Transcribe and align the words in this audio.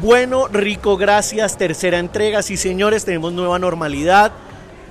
Bueno, 0.00 0.46
rico, 0.46 0.96
gracias. 0.96 1.56
Tercera 1.56 1.98
entrega. 1.98 2.42
Sí, 2.42 2.56
señores, 2.56 3.04
tenemos 3.04 3.32
nueva 3.32 3.58
normalidad. 3.58 4.30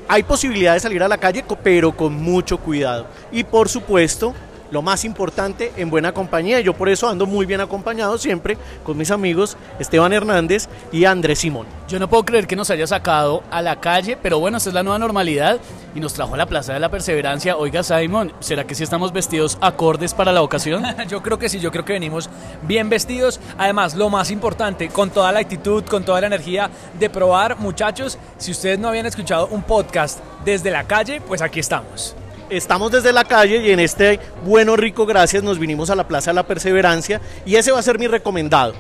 Hay 0.10 0.24
posibilidad 0.24 0.74
de 0.74 0.82
salir 0.82 1.02
a 1.02 1.08
la 1.08 1.18
calle, 1.18 1.46
pero 1.64 1.96
con 1.96 2.14
mucho 2.14 2.58
cuidado. 2.58 3.08
Y 3.32 3.46
por 3.46 3.70
supuesto, 3.70 4.34
lo 4.72 4.82
más 4.82 5.06
importante, 5.06 5.72
en 5.78 5.90
buena 5.90 6.14
compañía. 6.14 6.60
Yo 6.60 6.74
por 6.74 6.90
eso 6.90 7.08
ando 7.08 7.26
muy 7.26 7.46
bien 7.46 7.62
acompañado 7.62 8.18
siempre 8.18 8.58
con 8.84 8.98
mis 8.98 9.12
amigos 9.12 9.58
Esteban 9.80 10.14
Hernández 10.14 10.68
y 10.92 11.06
Andrés 11.06 11.40
Simón. 11.40 11.68
Yo 11.88 12.00
no 12.00 12.10
puedo 12.10 12.26
creer 12.26 12.48
que 12.48 12.56
nos 12.56 12.70
haya 12.70 12.86
sacado 12.86 13.44
a 13.50 13.62
la 13.62 13.80
calle, 13.80 14.18
pero 14.22 14.40
bueno, 14.40 14.58
esta 14.58 14.70
es 14.70 14.74
la 14.74 14.84
nueva 14.84 15.00
normalidad 15.00 15.60
y 15.96 16.00
nos 16.00 16.14
trajo 16.14 16.34
a 16.34 16.38
la 16.38 16.46
Plaza 16.46 16.74
de 16.74 16.80
la 16.80 16.90
Perseverancia. 16.90 17.58
Oiga, 17.58 17.82
Simon, 17.82 18.34
¿será 18.40 18.66
que 18.66 18.76
sí 18.76 18.84
estamos 18.84 19.14
vestidos 19.14 19.58
acordes 19.62 20.14
para 20.14 20.32
la 20.32 20.42
ocasión? 20.42 20.84
yo 21.08 21.24
creo 21.24 21.40
que 21.40 21.50
sí, 21.50 21.60
yo 21.60 21.72
creo 21.72 21.86
que 21.86 21.94
venimos 21.94 22.30
bien 22.64 22.90
vestidos. 22.90 23.40
Además, 23.58 23.96
lo 23.96 24.10
más 24.10 24.32
importante, 24.32 24.90
con 24.90 25.10
toda 25.10 25.32
la 25.32 25.40
actitud, 25.40 25.84
con 25.86 26.04
toda 26.04 26.22
la 26.22 26.28
energía 26.28 26.70
de 27.00 27.10
probar, 27.10 27.58
muchachos, 27.58 28.18
si 28.38 28.52
ustedes 28.52 28.80
no 28.80 28.90
habían 28.90 29.06
escuchado 29.06 29.48
un 29.48 29.64
podcast 29.64 30.20
desde 30.44 30.72
la 30.72 30.84
calle, 30.84 31.22
pues 31.22 31.42
aquí 31.42 31.60
estamos. 31.60 32.16
Estamos 32.50 32.92
desde 32.94 33.12
la 33.12 33.26
calle 33.26 33.58
y 33.58 33.72
en 33.72 33.80
este 33.82 34.22
bueno 34.46 34.78
rico 34.78 35.06
gracias 35.06 35.44
nos 35.44 35.60
vinimos 35.60 35.90
a 35.90 35.96
la 35.96 36.08
Plaza 36.08 36.32
de 36.32 36.36
la 36.36 36.48
Perseverancia 36.48 37.20
y 37.46 37.56
ese 37.56 37.74
va 37.74 37.80
a 37.80 37.84
ser 37.84 38.00
mi 38.00 38.08
recomendado 38.08 38.74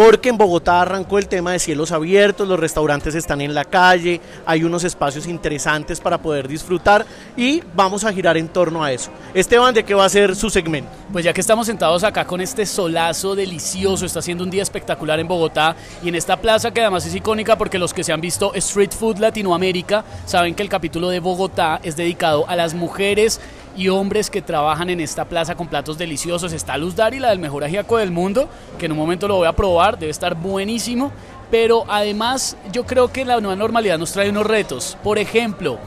porque 0.00 0.30
en 0.30 0.38
Bogotá 0.38 0.80
arrancó 0.80 1.18
el 1.18 1.28
tema 1.28 1.52
de 1.52 1.58
cielos 1.58 1.92
abiertos, 1.92 2.48
los 2.48 2.58
restaurantes 2.58 3.14
están 3.14 3.42
en 3.42 3.52
la 3.52 3.66
calle, 3.66 4.18
hay 4.46 4.64
unos 4.64 4.82
espacios 4.82 5.26
interesantes 5.26 6.00
para 6.00 6.16
poder 6.16 6.48
disfrutar 6.48 7.04
y 7.36 7.62
vamos 7.74 8.04
a 8.04 8.10
girar 8.10 8.38
en 8.38 8.48
torno 8.48 8.82
a 8.82 8.92
eso. 8.92 9.10
Esteban, 9.34 9.74
¿de 9.74 9.84
qué 9.84 9.92
va 9.92 10.06
a 10.06 10.08
ser 10.08 10.34
su 10.34 10.48
segmento? 10.48 10.90
Pues 11.12 11.22
ya 11.22 11.34
que 11.34 11.42
estamos 11.42 11.66
sentados 11.66 12.02
acá 12.02 12.24
con 12.24 12.40
este 12.40 12.64
solazo 12.64 13.34
delicioso, 13.34 14.06
está 14.06 14.22
siendo 14.22 14.42
un 14.42 14.48
día 14.48 14.62
espectacular 14.62 15.20
en 15.20 15.28
Bogotá 15.28 15.76
y 16.02 16.08
en 16.08 16.14
esta 16.14 16.38
plaza 16.38 16.70
que 16.70 16.80
además 16.80 17.04
es 17.04 17.14
icónica 17.14 17.58
porque 17.58 17.78
los 17.78 17.92
que 17.92 18.02
se 18.02 18.14
han 18.14 18.22
visto 18.22 18.54
Street 18.54 18.92
Food 18.98 19.18
Latinoamérica 19.18 20.02
saben 20.24 20.54
que 20.54 20.62
el 20.62 20.70
capítulo 20.70 21.10
de 21.10 21.20
Bogotá 21.20 21.78
es 21.82 21.94
dedicado 21.94 22.48
a 22.48 22.56
las 22.56 22.72
mujeres 22.72 23.38
y 23.76 23.88
hombres 23.88 24.30
que 24.30 24.42
trabajan 24.42 24.90
en 24.90 25.00
esta 25.00 25.24
plaza 25.24 25.54
con 25.54 25.68
platos 25.68 25.98
deliciosos. 25.98 26.52
Está 26.52 26.76
Luz 26.76 26.96
Dari, 26.96 27.18
la 27.18 27.30
del 27.30 27.38
mejor 27.38 27.64
ajiaco 27.64 27.96
del 27.96 28.10
mundo, 28.10 28.48
que 28.78 28.86
en 28.86 28.92
un 28.92 28.98
momento 28.98 29.28
lo 29.28 29.36
voy 29.36 29.46
a 29.46 29.52
probar, 29.52 29.98
debe 29.98 30.10
estar 30.10 30.34
buenísimo. 30.34 31.12
Pero 31.50 31.84
además 31.88 32.56
yo 32.72 32.86
creo 32.86 33.12
que 33.12 33.24
la 33.24 33.40
nueva 33.40 33.56
normalidad 33.56 33.98
nos 33.98 34.12
trae 34.12 34.30
unos 34.30 34.46
retos. 34.46 34.96
Por 35.02 35.18
ejemplo, 35.18 35.78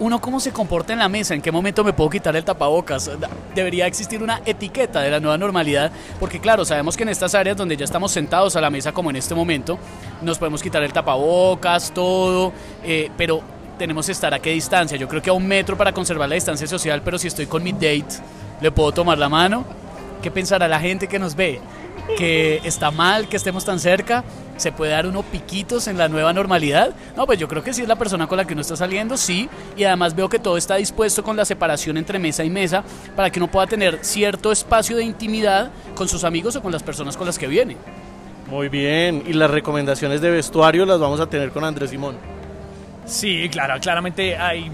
uno 0.00 0.18
cómo 0.18 0.40
se 0.40 0.50
comporta 0.50 0.94
en 0.94 0.98
la 0.98 1.10
mesa, 1.10 1.34
en 1.34 1.42
qué 1.42 1.52
momento 1.52 1.84
me 1.84 1.92
puedo 1.92 2.08
quitar 2.08 2.34
el 2.34 2.42
tapabocas. 2.42 3.10
Debería 3.54 3.86
existir 3.86 4.22
una 4.22 4.40
etiqueta 4.46 5.02
de 5.02 5.10
la 5.10 5.20
nueva 5.20 5.36
normalidad, 5.36 5.92
porque 6.18 6.40
claro, 6.40 6.64
sabemos 6.64 6.96
que 6.96 7.02
en 7.02 7.10
estas 7.10 7.34
áreas 7.34 7.56
donde 7.56 7.76
ya 7.76 7.84
estamos 7.84 8.10
sentados 8.10 8.56
a 8.56 8.62
la 8.62 8.70
mesa 8.70 8.92
como 8.92 9.10
en 9.10 9.16
este 9.16 9.34
momento, 9.34 9.78
nos 10.22 10.38
podemos 10.38 10.62
quitar 10.62 10.82
el 10.82 10.92
tapabocas, 10.92 11.92
todo, 11.92 12.52
eh, 12.82 13.10
pero 13.18 13.42
tenemos 13.80 14.04
que 14.04 14.12
estar 14.12 14.34
a 14.34 14.38
qué 14.38 14.50
distancia. 14.50 14.98
Yo 14.98 15.08
creo 15.08 15.22
que 15.22 15.30
a 15.30 15.32
un 15.32 15.46
metro 15.46 15.74
para 15.74 15.90
conservar 15.90 16.28
la 16.28 16.34
distancia 16.34 16.66
social, 16.66 17.00
pero 17.02 17.18
si 17.18 17.28
estoy 17.28 17.46
con 17.46 17.62
mi 17.62 17.72
date, 17.72 18.20
le 18.60 18.70
puedo 18.70 18.92
tomar 18.92 19.16
la 19.16 19.30
mano. 19.30 19.64
¿Qué 20.20 20.30
pensará 20.30 20.68
la 20.68 20.78
gente 20.78 21.08
que 21.08 21.18
nos 21.18 21.34
ve? 21.34 21.60
¿Que 22.18 22.60
está 22.64 22.90
mal 22.90 23.26
que 23.26 23.38
estemos 23.38 23.64
tan 23.64 23.80
cerca? 23.80 24.22
¿Se 24.58 24.70
puede 24.70 24.92
dar 24.92 25.06
unos 25.06 25.24
piquitos 25.24 25.88
en 25.88 25.96
la 25.96 26.10
nueva 26.10 26.34
normalidad? 26.34 26.94
No, 27.16 27.24
pues 27.24 27.38
yo 27.38 27.48
creo 27.48 27.64
que 27.64 27.72
sí 27.72 27.80
es 27.80 27.88
la 27.88 27.96
persona 27.96 28.26
con 28.26 28.36
la 28.36 28.44
que 28.44 28.52
uno 28.52 28.60
está 28.60 28.76
saliendo, 28.76 29.16
sí. 29.16 29.48
Y 29.78 29.84
además 29.84 30.14
veo 30.14 30.28
que 30.28 30.38
todo 30.38 30.58
está 30.58 30.76
dispuesto 30.76 31.24
con 31.24 31.34
la 31.34 31.46
separación 31.46 31.96
entre 31.96 32.18
mesa 32.18 32.44
y 32.44 32.50
mesa 32.50 32.84
para 33.16 33.30
que 33.30 33.38
uno 33.38 33.50
pueda 33.50 33.66
tener 33.66 34.00
cierto 34.02 34.52
espacio 34.52 34.98
de 34.98 35.04
intimidad 35.04 35.70
con 35.94 36.06
sus 36.06 36.24
amigos 36.24 36.54
o 36.54 36.60
con 36.60 36.70
las 36.70 36.82
personas 36.82 37.16
con 37.16 37.26
las 37.26 37.38
que 37.38 37.46
viene. 37.46 37.78
Muy 38.50 38.68
bien, 38.68 39.22
y 39.26 39.32
las 39.32 39.50
recomendaciones 39.50 40.20
de 40.20 40.28
vestuario 40.28 40.84
las 40.84 41.00
vamos 41.00 41.18
a 41.18 41.28
tener 41.28 41.50
con 41.50 41.64
Andrés 41.64 41.88
Simón. 41.88 42.39
Sí, 43.10 43.48
claro, 43.50 43.80
claramente 43.80 44.36
hay 44.36 44.70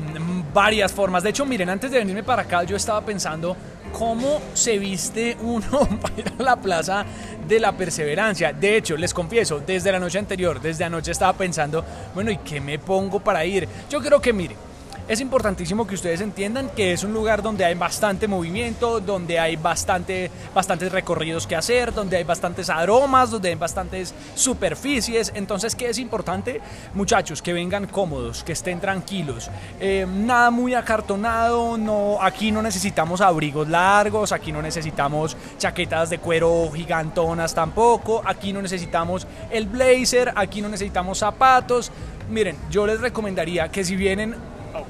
varias 0.53 0.93
formas. 0.93 1.23
De 1.23 1.31
hecho, 1.31 1.47
miren, 1.47 1.71
antes 1.71 1.91
de 1.91 1.99
venirme 1.99 2.23
para 2.23 2.43
acá, 2.43 2.65
yo 2.65 2.77
estaba 2.77 3.01
pensando 3.01 3.57
cómo 3.93 4.43
se 4.53 4.79
viste 4.79 5.39
uno 5.41 5.89
para 6.03 6.15
ir 6.19 6.33
a 6.39 6.43
la 6.43 6.57
plaza 6.57 7.07
de 7.49 7.59
la 7.59 7.73
perseverancia. 7.73 8.53
De 8.53 8.77
hecho, 8.77 8.95
les 8.99 9.15
confieso, 9.15 9.61
desde 9.61 9.91
la 9.91 9.99
noche 9.99 10.19
anterior, 10.19 10.61
desde 10.61 10.85
anoche 10.85 11.13
estaba 11.13 11.33
pensando, 11.33 11.83
bueno, 12.15 12.31
¿y 12.31 12.37
qué 12.37 12.61
me 12.61 12.79
pongo 12.79 13.21
para 13.21 13.43
ir? 13.47 13.67
Yo 13.89 14.03
creo 14.03 14.21
que, 14.21 14.35
miren, 14.35 14.59
es 15.09 15.21
importantísimo 15.21 15.87
que 15.87 15.95
ustedes 15.95 16.21
entiendan 16.21 16.69
que 16.71 16.93
es 16.93 17.05
un 17.05 17.13
lugar 17.13 17.41
donde 17.41 17.65
hay 17.65 17.75
bastante 17.75 18.27
movimiento, 18.27 18.99
donde 18.99 19.39
hay 19.39 19.55
bastante, 19.55 20.31
bastantes 20.53 20.91
recorridos 20.91 21.47
que 21.47 21.55
hacer, 21.55 21.95
donde 21.95 22.17
hay 22.17 22.25
bastantes 22.25 22.69
aromas, 22.71 23.31
donde 23.31 23.51
hay 23.51 23.55
bastantes 23.55 24.13
superficies. 24.35 25.33
Entonces, 25.37 25.77
¿qué 25.77 25.91
es 25.91 25.99
importante? 25.99 26.61
Muchachos, 26.95 27.41
que 27.41 27.53
vengan 27.53 27.87
cómodos, 27.87 28.43
que 28.43 28.53
estén 28.53 28.81
tranquilos. 28.81 29.49
Eh, 29.79 30.07
nada 30.09 30.51
muy 30.51 30.75
acartonado, 30.75 31.79
no, 31.79 32.19
aquí 32.21 32.51
no 32.51 32.61
necesitamos 32.61 33.21
abrigos 33.21 33.69
largos, 33.69 34.33
aquí 34.33 34.51
no 34.51 34.61
necesitamos 34.61 35.37
chaquetas 35.59 36.11
de 36.11 36.19
cuero 36.19 36.69
gigantonas 36.75 37.55
tampoco, 37.55 38.23
aquí 38.25 38.53
no 38.53 38.61
necesitamos 38.61 39.27
el 39.51 39.67
blazer, 39.67 40.33
aquí 40.35 40.61
no 40.61 40.69
necesitamos 40.69 41.19
zapatos. 41.19 41.93
Miren, 42.29 42.57
yo 42.71 42.89
les 42.89 43.01
recomendaría 43.01 43.69
que 43.69 43.85
si 43.85 43.95
vienen 43.95 44.35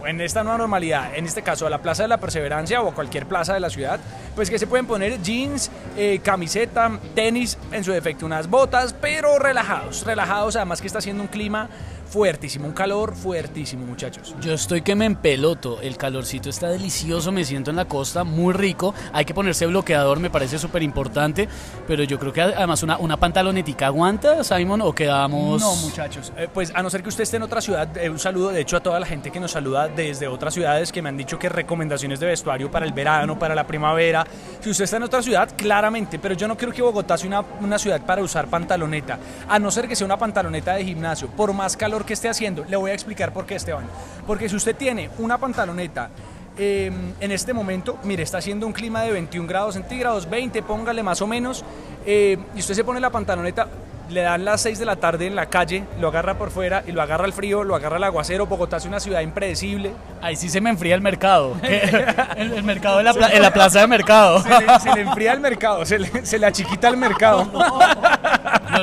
en 0.06 0.20
esta 0.20 0.42
nueva 0.42 0.58
normalidad, 0.58 1.14
en 1.14 1.26
este 1.26 1.42
caso 1.42 1.66
a 1.66 1.70
la 1.70 1.82
Plaza 1.82 2.02
de 2.02 2.08
la 2.08 2.19
Perseverancia 2.19 2.80
o 2.80 2.88
a 2.88 2.94
cualquier 2.94 3.26
plaza 3.26 3.54
de 3.54 3.60
la 3.60 3.70
ciudad, 3.70 4.00
pues 4.34 4.50
que 4.50 4.58
se 4.58 4.66
pueden 4.66 4.86
poner 4.86 5.20
jeans, 5.22 5.70
eh, 5.97 6.20
camiseta, 6.22 6.98
tenis, 7.14 7.58
en 7.72 7.84
su 7.84 7.92
defecto 7.92 8.26
unas 8.26 8.48
botas, 8.48 8.94
pero 8.94 9.38
relajados, 9.38 10.04
relajados, 10.04 10.56
además 10.56 10.80
que 10.80 10.86
está 10.86 10.98
haciendo 10.98 11.22
un 11.22 11.28
clima 11.28 11.69
fuertísimo, 12.06 12.67
un 12.67 12.72
calor 12.72 13.15
fuertísimo, 13.15 13.84
muchachos. 13.87 14.34
Yo 14.41 14.53
estoy 14.53 14.83
que 14.83 14.94
me 14.94 15.05
empeloto, 15.05 15.81
el 15.81 15.97
calorcito 15.97 16.49
está 16.49 16.69
delicioso, 16.69 17.33
me 17.33 17.44
siento 17.44 17.71
en 17.71 17.77
la 17.77 17.87
costa, 17.87 18.25
muy 18.25 18.55
rico. 18.55 18.94
Hay 19.12 19.25
que 19.25 19.34
ponerse 19.34 19.67
bloqueador, 19.67 20.21
me 20.21 20.31
parece 20.31 20.59
súper 20.59 20.83
importante, 20.83 21.49
pero 21.87 22.05
yo 22.05 22.19
creo 22.19 22.33
que 22.33 22.43
además 22.43 22.83
una, 22.83 22.99
una 22.99 23.17
pantalonetica 23.17 23.87
aguanta, 23.87 24.43
Simon, 24.44 24.81
o 24.83 24.93
quedamos. 24.93 25.61
No, 25.61 25.75
muchachos, 25.77 26.33
eh, 26.37 26.49
pues 26.53 26.72
a 26.75 26.83
no 26.83 26.91
ser 26.91 27.03
que 27.03 27.09
usted 27.09 27.22
esté 27.25 27.37
en 27.37 27.43
otra 27.43 27.61
ciudad, 27.61 27.97
eh, 27.97 28.09
un 28.09 28.19
saludo 28.19 28.50
de 28.50 28.61
hecho 28.61 28.77
a 28.77 28.81
toda 28.81 29.00
la 29.00 29.06
gente 29.06 29.31
que 29.31 29.41
nos 29.41 29.50
saluda 29.50 29.88
desde 29.88 30.28
otras 30.28 30.55
ciudades 30.55 30.93
que 30.93 31.03
me 31.03 31.09
han 31.09 31.17
dicho 31.17 31.38
que 31.38 31.49
recomendaciones 31.49 32.21
de 32.21 32.27
vestuario 32.27 32.71
para 32.71 32.87
el 32.87 32.93
verano, 32.93 33.38
para 33.38 33.55
la 33.55 33.67
primavera. 33.67 34.27
Si 34.61 34.71
usted 34.71 34.84
está 34.84 34.97
en 34.97 35.05
otra 35.05 35.23
ciudad, 35.23 35.50
claramente, 35.56 36.19
pero 36.19 36.34
yo 36.34 36.47
no 36.49 36.56
creo 36.56 36.73
que 36.73 36.83
Bogotá 36.83 37.19
sea 37.19 37.28
una, 37.28 37.41
una 37.61 37.78
ciudad 37.78 38.00
para 38.05 38.23
usar 38.23 38.49
pantaloneta, 38.49 39.19
a 39.49 39.59
no 39.59 39.71
ser 39.71 39.88
que 39.88 39.97
sea 39.97 40.05
una 40.05 40.19
pantaloneta 40.19 40.75
de 40.75 40.84
gimnasio, 40.84 41.28
por 41.28 41.53
más 41.53 41.77
calor 41.77 41.95
que 42.04 42.12
esté 42.12 42.28
haciendo. 42.28 42.64
Le 42.64 42.76
voy 42.76 42.90
a 42.90 42.94
explicar 42.94 43.32
por 43.32 43.46
qué, 43.46 43.56
Esteban. 43.56 43.86
Porque 44.26 44.48
si 44.48 44.56
usted 44.56 44.76
tiene 44.76 45.10
una 45.18 45.38
pantaloneta 45.38 46.10
em, 46.58 47.12
en 47.20 47.32
este 47.32 47.52
momento, 47.52 47.98
mire, 48.04 48.22
está 48.22 48.38
haciendo 48.38 48.66
un 48.66 48.72
clima 48.72 49.02
de 49.02 49.12
21 49.12 49.48
grados 49.48 49.74
centígrados, 49.74 50.28
20, 50.28 50.62
póngale 50.62 51.02
más 51.02 51.20
o 51.22 51.26
menos, 51.26 51.64
eh, 52.04 52.38
y 52.54 52.58
usted 52.58 52.74
se 52.74 52.84
pone 52.84 53.00
la 53.00 53.10
pantaloneta, 53.10 53.68
le 54.10 54.22
dan 54.22 54.44
las 54.44 54.60
6 54.60 54.78
de 54.78 54.84
la 54.84 54.96
tarde 54.96 55.26
en 55.26 55.34
la 55.34 55.46
calle, 55.46 55.84
lo 56.00 56.08
agarra 56.08 56.38
por 56.38 56.50
fuera 56.50 56.84
y 56.86 56.92
lo 56.92 57.02
agarra 57.02 57.26
el 57.26 57.32
frío, 57.32 57.64
lo 57.64 57.74
agarra 57.74 57.96
el 57.96 58.04
aguacero. 58.04 58.46
Bogotá 58.46 58.76
es 58.76 58.84
una 58.84 59.00
ciudad 59.00 59.20
impredecible. 59.20 59.92
Ahí 60.22 60.36
sí 60.36 60.48
se 60.48 60.60
me 60.60 60.70
enfría 60.70 60.94
el 60.94 61.00
mercado. 61.00 61.56
el, 61.62 62.62
mercado 62.62 63.00
en 63.00 63.06
la, 63.06 63.52
plaza 63.52 63.80
de 63.80 63.86
mercado. 63.86 64.42
Se 64.80 64.94
le, 64.94 65.00
enfría 65.02 65.32
el 65.32 65.40
mercado, 65.40 65.84
se 65.84 65.98
le, 65.98 66.24
se 66.24 66.38
le 66.38 66.46
achiquita 66.46 66.88
el 66.88 66.96
mercado. 66.96 67.46
No, 67.56 67.78
no, 67.78 68.25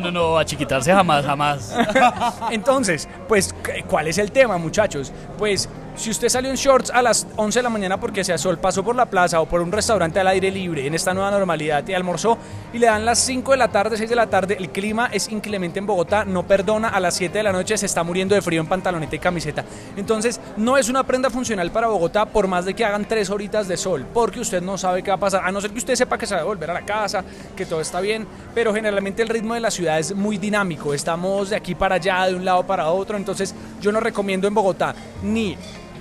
no, 0.02 0.38
a 0.38 0.46
chiquitarse 0.46 0.92
jamás, 0.92 1.26
jamás. 1.26 1.76
Entonces, 2.52 3.08
pues, 3.28 3.54
¿cuál 3.88 4.08
es 4.08 4.18
el 4.18 4.32
tema, 4.32 4.58
muchachos? 4.58 5.12
Pues 5.38 5.70
si 5.96 6.10
usted 6.10 6.30
salió 6.30 6.50
en 6.50 6.56
shorts 6.56 6.90
a 6.90 7.02
las 7.02 7.28
11 7.36 7.60
de 7.60 7.64
la 7.64 7.70
mañana 7.70 8.00
porque 8.00 8.24
se 8.24 8.38
sol, 8.38 8.58
pasó 8.58 8.84
por 8.84 8.96
la 8.96 9.06
plaza 9.06 9.40
o 9.42 9.46
por 9.46 9.62
un 9.62 9.72
restaurante 9.72 10.20
al 10.20 10.28
aire 10.28 10.50
libre 10.52 10.88
en 10.88 10.96
esta 10.96 11.14
nueva 11.14 11.30
normalidad 11.32 11.88
y 11.88 11.94
almorzó 11.94 12.38
y 12.74 12.80
le 12.80 12.88
dan 12.88 13.06
las 13.06 13.20
5 13.20 13.52
de 13.52 13.58
la 13.58 13.68
tarde, 13.68 13.98
6 13.98 14.10
de 14.10 14.16
la 14.16 14.28
tarde, 14.28 14.58
el 14.60 14.70
clima 14.70 15.10
es 15.12 15.30
inclemente 15.30 15.80
en 15.80 15.86
Bogotá, 15.86 16.26
no 16.26 16.48
perdona, 16.48 16.90
a 16.90 17.00
las 17.00 17.14
7 17.16 17.38
de 17.38 17.44
la 17.44 17.52
noche 17.52 17.78
se 17.78 17.86
está 17.86 18.04
muriendo 18.04 18.34
de 18.34 18.42
frío 18.42 18.62
en 18.62 18.68
pantaloneta 18.68 19.16
y 19.16 19.20
camiseta. 19.20 19.64
Entonces, 19.96 20.40
no 20.58 20.78
es 20.78 20.90
una 20.90 21.04
prenda 21.04 21.30
funcional 21.30 21.72
para 21.72 21.88
Bogotá 21.88 22.26
por 22.26 22.48
más 22.48 22.66
de 22.66 22.74
que 22.74 22.84
hagan 22.84 23.06
3 23.06 23.30
horitas 23.30 23.68
de 23.68 23.78
sol, 23.78 24.06
porque 24.14 24.40
usted 24.40 24.62
no 24.62 24.78
sabe 24.78 25.04
qué 25.04 25.12
va 25.12 25.18
a 25.18 25.20
pasar, 25.20 25.44
a 25.46 25.52
no 25.52 25.62
ser 25.62 25.72
que 25.72 25.78
usted 25.78 25.96
sepa 25.96 26.18
que 26.18 26.26
se 26.26 26.36
va 26.36 26.42
a 26.42 26.46
volver 26.46 26.72
a 26.72 26.74
la 26.74 26.86
casa, 26.86 27.24
que 27.56 27.66
todo 27.66 27.82
está 27.82 28.02
bien, 28.02 28.26
pero 28.56 28.74
generalmente 28.74 29.22
el 29.22 29.30
ritmo 29.30 29.54
de 29.54 29.60
la 29.60 29.72
ciudad 29.72 30.00
es 30.00 30.16
muy 30.16 30.38
dinámico, 30.38 30.94
estamos 30.94 31.52
de 31.52 31.56
aquí 31.56 31.76
para 31.76 31.96
allá, 31.96 32.26
de 32.26 32.36
un 32.36 32.46
lado 32.46 32.66
para 32.66 32.90
otro, 32.90 33.16
entonces 33.16 33.54
yo 33.80 33.92
no 33.92 34.00
recomiendo 34.00 34.48
en 34.48 34.54
Bogotá 34.56 34.96
ni 35.22 35.56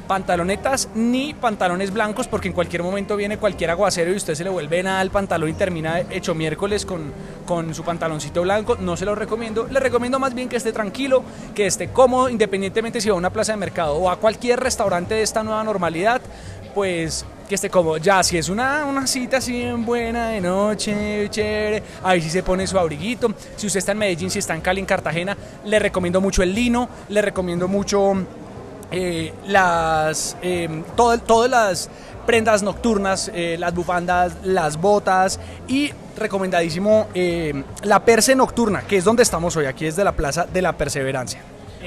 pantalonetas 0.07 0.89
ni 0.95 1.35
pantalones 1.35 1.93
blancos 1.93 2.29
porque 2.29 2.49
en 2.49 2.55
cualquier 2.55 2.83
momento 2.83 3.17
viene 3.17 3.39
cualquier 3.39 3.71
aguacero 3.71 4.13
y 4.13 4.17
usted 4.17 4.35
se 4.35 4.45
le 4.45 4.51
vuelve 4.51 4.83
nada 4.83 5.01
al 5.01 5.11
pantalón 5.11 5.49
y 5.49 5.55
termina 5.55 6.01
hecho 6.01 6.35
miércoles 6.35 6.85
con, 6.85 7.13
con 7.47 7.75
su 7.75 7.83
pantaloncito 7.85 8.43
blanco. 8.43 8.77
No 8.77 8.97
se 8.97 9.05
lo 9.05 9.15
recomiendo. 9.15 9.67
Le 9.71 9.81
recomiendo 9.81 10.19
más 10.19 10.35
bien 10.35 10.49
que 10.49 10.57
esté 10.57 10.73
tranquilo, 10.73 11.23
que 11.55 11.67
esté 11.67 11.89
cómodo, 11.89 12.29
independientemente 12.29 13.01
si 13.01 13.09
va 13.09 13.15
a 13.15 13.19
una 13.19 13.31
plaza 13.31 13.53
de 13.53 13.59
mercado 13.59 13.97
o 13.97 14.11
a 14.11 14.17
cualquier 14.17 14.61
restaurante 14.61 15.15
de 15.15 15.23
esta 15.23 15.43
nueva 15.43 15.63
normalidad, 15.65 16.21
pues 16.75 17.25
que 17.49 17.55
esté 17.57 17.71
cómodo. 17.71 17.99
Ya, 17.99 18.23
si 18.23 18.39
es 18.39 18.49
una, 18.49 18.85
una 18.87 19.07
cita 19.07 19.39
así 19.39 19.53
bien 19.53 19.85
buena 19.85 20.29
de 20.29 20.41
noche, 20.41 21.29
chévere, 21.29 21.83
ahí 22.03 22.21
sí 22.21 22.31
se 22.31 22.43
pone 22.43 22.67
su 22.67 22.79
abriguito. 22.79 23.33
Si 23.57 23.67
usted 23.67 23.79
está 23.79 23.93
en 23.93 23.99
Medellín, 23.99 24.31
si 24.31 24.39
está 24.39 24.55
en 24.55 24.61
Cali, 24.61 24.81
en 24.81 24.87
Cartagena, 24.87 25.37
le 25.65 25.79
recomiendo 25.79 26.21
mucho 26.21 26.43
el 26.43 26.55
lino, 26.55 26.89
le 27.09 27.21
recomiendo 27.21 27.69
mucho 27.69 28.15
eh, 28.93 29.33
las, 29.47 30.37
eh, 30.43 30.69
todo- 30.97 31.19
todas 31.19 31.51
las 31.51 31.91
prendas 32.27 32.63
nocturnas, 32.63 33.31
eh, 33.35 33.57
las 33.59 33.75
bufandas, 33.75 34.35
las 34.45 34.81
botas 34.81 35.41
y 35.67 35.91
recomendadísimo 36.17 37.09
eh, 37.15 37.65
la 37.83 38.05
perse 38.05 38.35
nocturna, 38.37 38.83
que 38.83 38.97
es 38.99 39.05
donde 39.05 39.23
estamos 39.23 39.57
hoy, 39.57 39.67
aquí 39.67 39.87
es 39.87 39.97
de 39.97 40.05
la 40.05 40.13
Plaza 40.13 40.47
de 40.47 40.63
la 40.63 40.73
Perseverancia. 40.73 41.41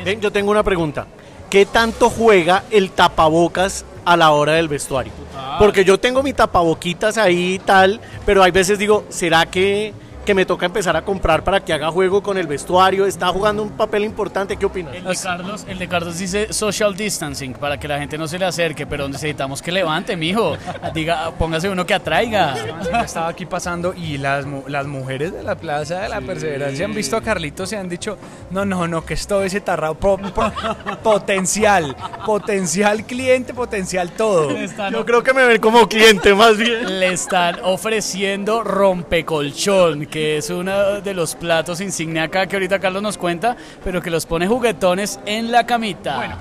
Ven, 0.04 0.20
yo 0.20 0.32
tengo 0.32 0.52
una 0.52 0.64
pregunta. 0.64 1.06
¿Qué 1.50 1.66
tanto 1.66 2.10
juega 2.10 2.64
el 2.70 2.92
tapabocas 2.92 3.86
a 4.04 4.18
la 4.18 4.32
hora 4.32 4.54
del 4.54 4.68
vestuario? 4.68 5.14
Porque 5.58 5.86
yo 5.86 5.98
tengo 6.00 6.22
mi 6.22 6.34
tapaboquitas 6.34 7.18
ahí 7.18 7.54
y 7.54 7.60
tal, 7.60 8.02
pero 8.26 8.44
hay 8.44 8.52
veces 8.52 8.78
digo, 8.78 9.06
¿será 9.10 9.46
que, 9.46 9.94
que 10.26 10.34
me 10.34 10.46
toca 10.46 10.66
empezar 10.66 10.98
a 10.98 11.04
comprar 11.04 11.44
para 11.44 11.60
que 11.64 11.72
haga 11.72 11.92
juego 11.92 12.22
con 12.24 12.38
el 12.38 12.48
vestuario? 12.48 13.06
¿Está 13.06 13.28
jugando 13.28 13.64
un 13.64 13.70
papel 13.70 14.04
importante? 14.04 14.58
¿Qué 14.58 14.66
opinas? 14.66 14.94
El 14.96 15.04
de, 15.06 15.16
Carlos, 15.16 15.66
el 15.70 15.78
de 15.80 15.88
Carlos 15.88 16.18
dice 16.18 16.52
social 16.52 16.96
distancing 16.96 17.54
para 17.54 17.80
que 17.80 17.88
la 17.88 18.00
gente 18.00 18.18
no 18.18 18.28
se 18.28 18.40
le 18.40 18.46
acerque, 18.46 18.86
pero 18.86 19.08
necesitamos 19.08 19.62
que 19.62 19.72
levante, 19.72 20.18
mijo. 20.18 20.58
Diga, 20.94 21.32
póngase 21.38 21.70
uno 21.70 21.86
que 21.86 21.94
atraiga. 21.94 22.56
Estaba 23.04 23.28
aquí 23.30 23.46
pasando 23.46 23.94
y 23.94 24.18
las, 24.18 24.46
las 24.68 24.86
mujeres 24.88 25.32
de 25.32 25.44
la 25.44 25.56
Plaza 25.56 26.02
de 26.02 26.10
la 26.10 26.22
Perseverancia 26.22 26.86
han 26.86 26.94
visto 26.94 27.16
a 27.16 27.22
Carlitos 27.22 27.72
y 27.72 27.76
han 27.76 27.88
dicho, 27.88 28.18
no, 28.52 28.66
no, 28.66 28.88
no, 28.88 29.06
que 29.06 29.14
es 29.14 29.28
todo 29.28 29.44
ese 29.44 29.62
po- 29.62 30.18
po- 30.18 30.52
potencial, 31.04 31.96
potencial 32.26 33.06
cliente, 33.06 33.54
potencial 33.54 34.12
todo. 34.12 34.50
Yo 34.92 35.06
creo 35.06 35.22
que 35.24 35.34
me 35.34 35.46
ven 35.46 35.62
como 35.62 35.88
cliente 35.88 36.34
más 36.34 36.58
bien. 36.58 37.00
le 37.00 37.14
están 37.14 37.58
ofreciendo 37.64 38.64
rompecolchón, 38.64 40.06
que 40.16 40.38
es 40.38 40.50
uno 40.50 41.02
de 41.02 41.14
los 41.14 41.36
platos 41.36 41.82
insignia 41.82 42.24
acá 42.24 42.48
que 42.48 42.56
ahorita 42.56 42.80
Carlos 42.80 43.04
nos 43.04 43.18
cuenta, 43.18 43.58
pero 43.84 44.02
que 44.02 44.10
los 44.10 44.26
pone 44.26 44.48
juguetones 44.48 45.20
en 45.26 45.52
la 45.52 45.66
camita. 45.66 46.16
Bueno, 46.16 46.36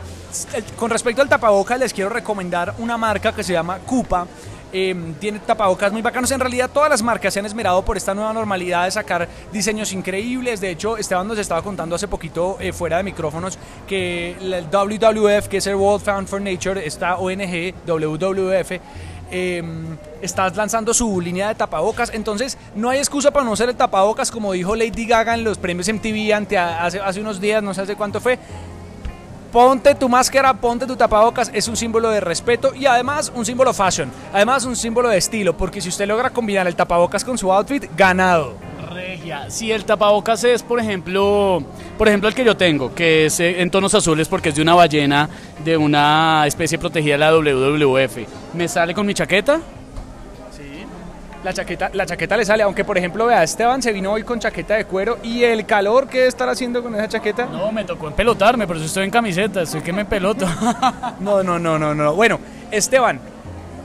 el- 0.55 0.63
con 0.77 0.91
respecto 0.91 1.23
al 1.23 1.29
tapabocas, 1.29 1.81
les 1.81 1.93
quiero 1.93 2.09
recomendar 2.09 2.73
una 2.79 2.97
marca 2.97 3.33
que 3.33 3.43
se 3.43 3.53
llama 3.53 3.79
Cupa. 3.79 4.29
Eh, 4.77 4.95
tiene 5.21 5.41
tapabocas 5.41 5.91
muy 5.93 6.03
bacanos. 6.03 6.31
En 6.31 6.39
realidad, 6.41 6.71
todas 6.73 6.89
las 6.91 7.03
marcas 7.03 7.33
se 7.35 7.41
han 7.41 7.47
esmerado 7.47 7.85
por 7.85 7.97
esta 7.97 8.15
nueva 8.15 8.33
normalidad 8.33 8.85
de 8.85 8.93
sacar 8.93 9.29
diseños 9.53 9.93
increíbles. 9.93 10.61
De 10.61 10.71
hecho, 10.71 10.97
Esteban 10.97 11.27
nos 11.27 11.39
estaba 11.39 11.63
contando 11.63 11.97
hace 11.97 12.07
poquito, 12.09 12.57
eh, 12.61 12.73
fuera 12.73 12.97
de 12.99 13.03
micrófonos, 13.05 13.59
que 13.89 14.37
el 14.41 14.67
WWF, 14.71 15.49
que 15.49 15.57
es 15.59 15.67
el 15.69 15.75
World 15.77 16.05
Fund 16.05 16.29
for 16.29 16.41
Nature, 16.41 16.85
esta 16.87 17.17
ONG, 17.19 17.73
WWF, 17.87 18.81
eh, 19.37 19.63
estás 20.23 20.55
lanzando 20.55 20.95
su 20.95 21.21
línea 21.21 21.49
de 21.49 21.57
tapabocas. 21.57 22.13
Entonces, 22.15 22.57
no 22.77 22.89
hay 22.89 22.99
excusa 22.99 23.33
para 23.33 23.45
no 23.45 23.51
usar 23.51 23.69
el 23.69 23.75
tapabocas, 23.75 24.31
como 24.31 24.53
dijo 24.53 24.77
Lady 24.77 25.07
Gaga 25.07 25.35
en 25.35 25.43
los 25.43 25.59
premios 25.59 25.93
MTV 25.93 26.33
ante, 26.33 26.57
hace, 26.57 27.01
hace 27.01 27.21
unos 27.21 27.41
días, 27.41 27.61
no 27.61 27.75
sé 27.75 27.81
hace 27.81 27.97
cuánto 27.97 28.21
fue. 28.21 28.39
Ponte 29.51 29.97
tu 29.97 30.09
máscara, 30.09 30.55
ponte 30.55 30.87
tu 30.87 30.95
tapabocas, 30.95 31.51
es 31.53 31.67
un 31.67 31.77
símbolo 31.77 32.11
de 32.11 32.21
respeto 32.21 32.75
y 32.77 32.87
además 32.87 33.33
un 33.35 33.45
símbolo 33.45 33.75
fashion, 33.75 34.11
además 34.33 34.65
un 34.65 34.77
símbolo 34.77 35.09
de 35.09 35.19
estilo, 35.19 35.57
porque 35.57 35.81
si 35.81 35.89
usted 35.89 36.07
logra 36.07 36.31
combinar 36.31 36.69
el 36.69 36.77
tapabocas 36.77 37.25
con 37.25 37.37
su 37.37 37.53
outfit, 37.53 37.85
ganado. 37.97 38.55
Regia. 38.93 39.51
Si 39.51 39.73
el 39.73 39.85
tapabocas 39.85 40.45
es, 40.45 40.63
por 40.63 40.79
ejemplo, 40.79 41.63
por 41.99 42.07
ejemplo 42.07 42.29
el 42.29 42.35
que 42.37 42.45
yo 42.45 42.57
tengo, 42.57 42.95
que 42.95 43.27
es 43.27 43.41
eh, 43.41 43.61
en 43.61 43.71
tonos 43.71 43.95
azules 43.95 44.29
porque 44.29 44.51
es 44.51 44.55
de 44.55 44.63
una 44.63 44.75
ballena 44.75 45.29
de 45.65 45.77
una 45.77 46.45
especie 46.47 46.79
protegida 46.79 47.15
de 47.15 47.19
la 47.19 47.33
WWF, 47.33 48.44
¿me 48.55 48.69
sale 48.69 48.95
con 48.95 49.07
mi 49.07 49.15
chaqueta? 49.15 49.61
La 51.43 51.53
chaqueta, 51.53 51.91
la 51.93 52.07
chaqueta 52.07 52.39
le 52.39 52.45
sale, 52.47 52.63
aunque 52.63 52.87
por 52.87 52.97
ejemplo, 52.97 53.27
vea, 53.27 53.43
Esteban 53.43 53.83
se 53.83 53.93
vino 53.93 54.11
hoy 54.11 54.23
con 54.23 54.39
chaqueta 54.41 54.77
de 54.77 54.87
cuero 54.87 55.19
y 55.23 55.45
el 55.45 55.67
calor 55.67 56.09
que 56.09 56.17
debe 56.17 56.29
estar 56.29 56.49
haciendo 56.49 56.83
con 56.83 56.95
esa 56.95 57.07
chaqueta. 57.07 57.45
No, 57.45 57.71
me 57.71 57.85
tocó 57.85 58.07
empelotarme, 58.09 58.67
pero 58.67 58.79
si 58.81 58.87
estoy 58.87 59.05
en 59.05 59.11
camiseta, 59.11 59.61
estoy 59.61 59.83
que 59.83 59.93
me 59.93 60.07
peloto. 60.07 60.47
No, 61.21 61.43
no, 61.43 61.59
no, 61.59 61.79
no, 61.79 61.95
no. 61.95 62.15
Bueno, 62.15 62.41
Esteban, 62.71 63.21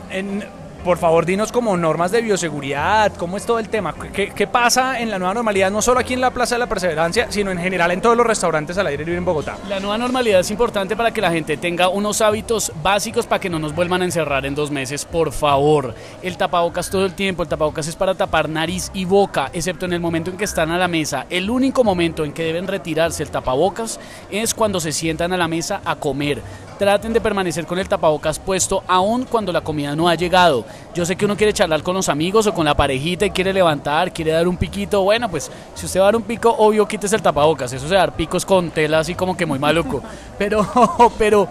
en- 0.09 0.45
por 0.83 0.97
favor, 0.97 1.25
dinos 1.25 1.51
como 1.51 1.75
normas 1.77 2.11
de 2.11 2.21
bioseguridad, 2.21 3.13
cómo 3.15 3.37
es 3.37 3.45
todo 3.45 3.59
el 3.59 3.69
tema, 3.69 3.93
¿Qué, 4.13 4.47
pasa 4.47 4.99
en 4.99 5.09
la 5.11 5.19
nueva 5.19 5.33
normalidad, 5.33 5.71
no 5.71 5.81
solo 5.81 5.99
aquí 5.99 6.13
en 6.13 6.21
la 6.21 6.31
Plaza 6.31 6.55
de 6.55 6.59
la 6.59 6.67
Perseverancia, 6.67 7.27
sino 7.29 7.51
en 7.51 7.59
general 7.59 7.91
en 7.91 8.01
todos 8.01 8.17
los 8.17 8.25
restaurantes 8.25 8.77
al 8.77 8.87
aire 8.87 9.03
libre 9.03 9.17
en 9.17 9.25
Bogotá. 9.25 9.57
La 9.67 9.79
nueva 9.79 9.97
normalidad 9.97 10.39
es 10.39 10.51
importante 10.51 10.95
para 10.95 11.11
que 11.11 11.21
la 11.21 11.31
gente 11.31 11.57
tenga 11.57 11.89
unos 11.89 12.21
hábitos 12.21 12.71
básicos 12.81 13.27
para 13.27 13.39
que 13.39 13.49
no 13.49 13.59
nos 13.59 13.75
vuelvan 13.75 14.01
a 14.01 14.05
encerrar 14.05 14.45
en 14.45 14.55
dos 14.55 14.71
meses, 14.71 15.05
por 15.05 15.31
favor. 15.31 15.93
El 16.21 16.37
tapabocas 16.37 16.89
todo 16.89 17.05
el 17.05 17.13
tiempo, 17.13 17.43
el 17.43 17.49
tapabocas 17.49 17.87
es 17.87 17.95
para 17.95 18.15
tapar 18.15 18.49
nariz 18.49 18.89
y 18.93 19.05
boca, 19.05 19.49
excepto 19.53 19.85
en 19.85 19.93
el 19.93 19.99
momento 19.99 20.31
en 20.31 20.37
que 20.37 20.45
están 20.45 20.71
a 20.71 20.77
la 20.77 20.87
mesa. 20.87 21.25
El 21.29 21.49
único 21.49 21.83
momento 21.83 22.23
en 22.25 22.33
que 22.33 22.43
deben 22.43 22.67
retirarse 22.67 23.23
el 23.23 23.29
tapabocas 23.29 23.99
es 24.31 24.53
cuando 24.53 24.79
se 24.79 24.91
sientan 24.91 25.33
a 25.33 25.37
la 25.37 25.47
mesa 25.47 25.81
a 25.85 25.95
comer. 25.95 26.41
Traten 26.79 27.11
de 27.11 27.19
permanecer 27.19 27.65
con 27.65 27.77
el 27.77 27.89
tapabocas 27.89 28.39
puesto 28.39 28.85
aún 28.87 29.25
cuando 29.25 29.51
la 29.51 29.59
comida 29.59 29.97
no 29.97 30.07
ha 30.07 30.15
llegado. 30.15 30.63
Yo 30.95 31.05
sé 31.05 31.17
que 31.17 31.25
uno 31.25 31.35
quiere 31.35 31.51
charlar 31.51 31.83
con 31.83 31.93
los 31.93 32.07
amigos 32.07 32.47
o 32.47 32.53
con 32.53 32.63
la 32.63 32.73
parejita 32.73 33.25
y 33.25 33.31
quiere 33.31 33.51
levantar, 33.51 34.13
quiere 34.13 34.31
dar 34.31 34.47
un 34.47 34.55
piquito. 34.55 35.03
Bueno, 35.03 35.29
pues 35.29 35.51
si 35.75 35.85
usted 35.85 35.99
va 35.99 36.05
a 36.05 36.07
dar 36.07 36.15
un 36.15 36.21
pico, 36.21 36.55
obvio 36.57 36.87
quítese 36.87 37.17
el 37.17 37.21
tapabocas. 37.21 37.73
Eso 37.73 37.83
es 37.83 37.91
dar 37.91 38.15
picos 38.15 38.45
con 38.45 38.71
tela 38.71 38.99
así 38.99 39.13
como 39.13 39.35
que 39.35 39.45
muy 39.45 39.59
maluco. 39.59 40.01
Pero, 40.39 40.65
pero 41.17 41.49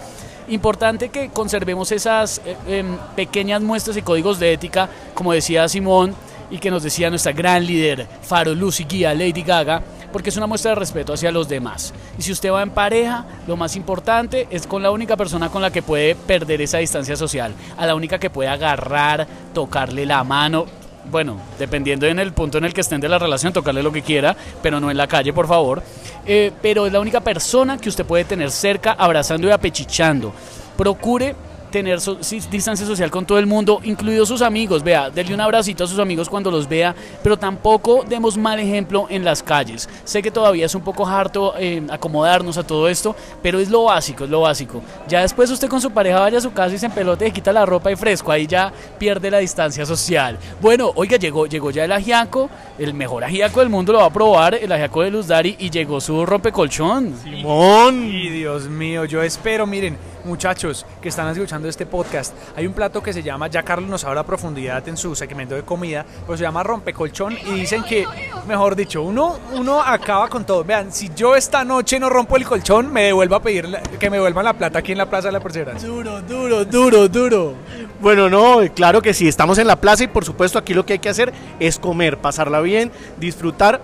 importante 0.48 1.10
que 1.10 1.28
conservemos 1.28 1.92
esas 1.92 2.40
eh, 2.46 2.56
em, 2.66 2.96
pequeñas 3.14 3.60
muestras 3.60 3.98
y 3.98 4.02
códigos 4.02 4.38
de 4.38 4.54
ética, 4.54 4.88
como 5.12 5.34
decía 5.34 5.69
Simón 5.69 6.14
y 6.50 6.56
que 6.56 6.70
nos 6.70 6.82
decía 6.82 7.10
nuestra 7.10 7.32
gran 7.32 7.66
líder, 7.66 8.06
faro, 8.22 8.54
luz 8.54 8.80
y 8.80 8.84
guía, 8.84 9.12
Lady 9.12 9.42
Gaga, 9.42 9.82
porque 10.12 10.31
es 10.31 10.37
una 10.37 10.46
muestra 10.46 10.70
de 10.70 10.76
respeto 10.76 11.12
hacia 11.12 11.31
los 11.31 11.49
demás. 11.49 11.93
Y 12.19 12.22
si 12.22 12.32
usted 12.32 12.50
va 12.50 12.62
en 12.62 12.70
pareja, 12.70 13.25
lo 13.46 13.56
más 13.56 13.76
importante 13.76 14.46
es 14.50 14.66
con 14.66 14.82
la 14.82 14.90
única 14.90 15.16
persona 15.16 15.49
con 15.49 15.62
la 15.62 15.70
que 15.70 15.82
puede 15.82 16.14
perder 16.14 16.62
esa 16.62 16.78
distancia 16.78 17.16
social, 17.16 17.55
a 17.76 17.87
la 17.87 17.94
única 17.94 18.19
que 18.19 18.31
puede 18.31 18.49
agarrar, 18.49 19.26
tocarle 19.52 20.06
la 20.06 20.25
mano. 20.25 20.66
Bueno, 21.10 21.38
dependiendo 21.58 22.06
en 22.06 22.19
el 22.19 22.32
punto 22.32 22.58
en 22.58 22.64
el 22.64 22.75
que 22.75 22.82
estén 22.82 23.00
de 23.00 23.08
la 23.08 23.19
relación, 23.19 23.52
tocarle 23.52 23.82
lo 23.82 23.93
que 23.93 24.02
quiera, 24.02 24.37
pero 24.62 24.78
no 24.78 24.90
en 24.90 24.96
la 24.96 25.06
calle, 25.06 25.32
por 25.32 25.46
favor. 25.46 25.82
Eh, 26.26 26.52
pero 26.61 26.87
es 26.87 26.93
la 26.93 27.00
única 27.00 27.20
persona 27.20 27.78
que 27.78 27.88
usted 27.88 28.04
puede 28.04 28.25
tener 28.25 28.50
cerca, 28.50 28.93
abrazando 28.93 29.49
y 29.49 29.50
apechichando. 29.50 30.32
Procure 30.76 31.34
tener 31.70 32.00
so- 32.00 32.18
distancia 32.50 32.86
social 32.86 33.10
con 33.10 33.24
todo 33.26 33.38
el 33.38 33.46
mundo, 33.46 33.80
incluidos 33.84 34.28
sus 34.28 34.42
amigos. 34.42 34.82
Vea, 34.82 35.10
denle 35.10 35.34
un 35.34 35.40
abracito 35.40 35.84
a 35.84 35.86
sus 35.86 35.98
amigos 35.98 36.28
cuando 36.28 36.50
los 36.50 36.68
vea, 36.68 36.94
pero 37.22 37.36
tampoco 37.38 38.04
demos 38.08 38.37
mal 38.37 38.58
ejemplo 38.58 39.06
en 39.10 39.25
las 39.25 39.42
calles. 39.42 39.88
Sé 40.04 40.22
que 40.22 40.30
todavía 40.30 40.66
es 40.66 40.75
un 40.75 40.82
poco 40.82 41.06
harto 41.06 41.54
eh, 41.58 41.82
acomodarnos 41.90 42.58
a 42.58 42.66
todo 42.66 42.88
esto, 42.88 43.14
pero 43.42 43.58
es 43.58 43.70
lo 43.70 43.84
básico, 43.84 44.25
es 44.25 44.30
lo 44.30 44.40
básico. 44.42 44.82
Ya 45.08 45.22
después 45.22 45.50
usted 45.50 45.68
con 45.68 45.80
su 45.80 45.90
pareja 45.90 46.20
vaya 46.20 46.38
a 46.38 46.40
su 46.42 46.52
casa 46.52 46.75
y 46.75 46.78
se 46.78 46.87
empelote 46.87 47.26
y 47.28 47.30
quita 47.32 47.52
la 47.52 47.64
ropa 47.66 47.90
y 47.92 47.96
fresco, 47.96 48.32
ahí 48.32 48.46
ya 48.46 48.72
pierde 48.98 49.30
la 49.30 49.38
distancia 49.38 49.84
social. 49.87 50.38
Bueno, 50.60 50.92
oiga, 50.94 51.16
llegó, 51.16 51.46
llegó 51.46 51.70
ya 51.70 51.84
el 51.84 51.92
ajiaco, 51.92 52.48
el 52.78 52.94
mejor 52.94 53.25
ajiaco 53.25 53.60
del 53.60 53.68
mundo 53.68 53.92
lo 53.92 53.98
va 54.00 54.06
a 54.06 54.12
probar, 54.12 54.54
el 54.54 54.70
ajiaco 54.72 55.02
de 55.02 55.10
Luz 55.10 55.26
Dari, 55.26 55.56
y 55.58 55.70
llegó 55.70 56.00
su 56.00 56.25
rompecolchón. 56.26 57.14
Simón. 57.22 58.04
Y 58.08 58.28
Dios 58.30 58.64
mío, 58.68 59.04
yo 59.04 59.22
espero, 59.22 59.66
miren, 59.66 59.96
muchachos 60.25 60.84
que 61.00 61.08
están 61.08 61.28
escuchando 61.28 61.68
este 61.68 61.87
podcast, 61.87 62.34
hay 62.56 62.66
un 62.66 62.72
plato 62.72 63.02
que 63.02 63.12
se 63.12 63.22
llama, 63.22 63.46
ya 63.48 63.62
Carlos 63.62 63.88
nos 63.90 64.04
habla 64.04 64.20
a 64.22 64.26
profundidad 64.26 64.87
en 64.88 64.96
su 64.96 65.14
segmento 65.14 65.54
de 65.54 65.62
comida, 65.62 66.04
pero 66.26 66.37
se 66.37 66.42
llama 66.44 66.62
rompecolchón 66.62 67.37
y 67.46 67.52
dicen 67.60 67.82
que, 67.84 68.06
mejor 68.46 68.76
dicho, 68.76 69.02
uno, 69.02 69.38
uno 69.54 69.80
acaba 69.82 70.28
con 70.28 70.44
todo. 70.44 70.64
Vean, 70.64 70.92
si 70.92 71.10
yo 71.14 71.37
esta 71.37 71.64
noche 71.64 71.98
no 71.98 72.08
rompo 72.08 72.37
el 72.37 72.44
colchón, 72.44 72.92
me 72.92 73.04
devuelvo 73.04 73.37
a 73.37 73.42
pedir 73.42 73.68
la- 73.68 73.80
que 73.82 74.10
me 74.10 74.16
devuelvan 74.16 74.44
la 74.44 74.52
plata 74.54 74.78
aquí 74.80 74.92
en 74.92 74.98
la 74.98 75.06
Plaza 75.08 75.28
de 75.28 75.32
la 75.32 75.40
Perseverancia. 75.40 75.88
Duro, 75.88 76.20
duro, 76.22 76.64
duro, 76.64 77.08
duro. 77.08 77.54
Bueno, 78.00 78.28
no, 78.28 78.58
claro 78.75 79.02
que 79.02 79.12
sí, 79.14 79.26
estamos 79.26 79.58
en 79.58 79.66
la 79.66 79.76
plaza 79.76 80.04
y 80.04 80.08
por 80.08 80.25
supuesto 80.25 80.58
aquí 80.58 80.72
lo 80.75 80.87
que 80.87 80.94
hay 80.94 80.98
que 81.00 81.08
hacer 81.08 81.32
es 81.58 81.78
comer, 81.78 82.18
pasarla 82.18 82.60
bien, 82.60 82.92
disfrutar, 83.18 83.80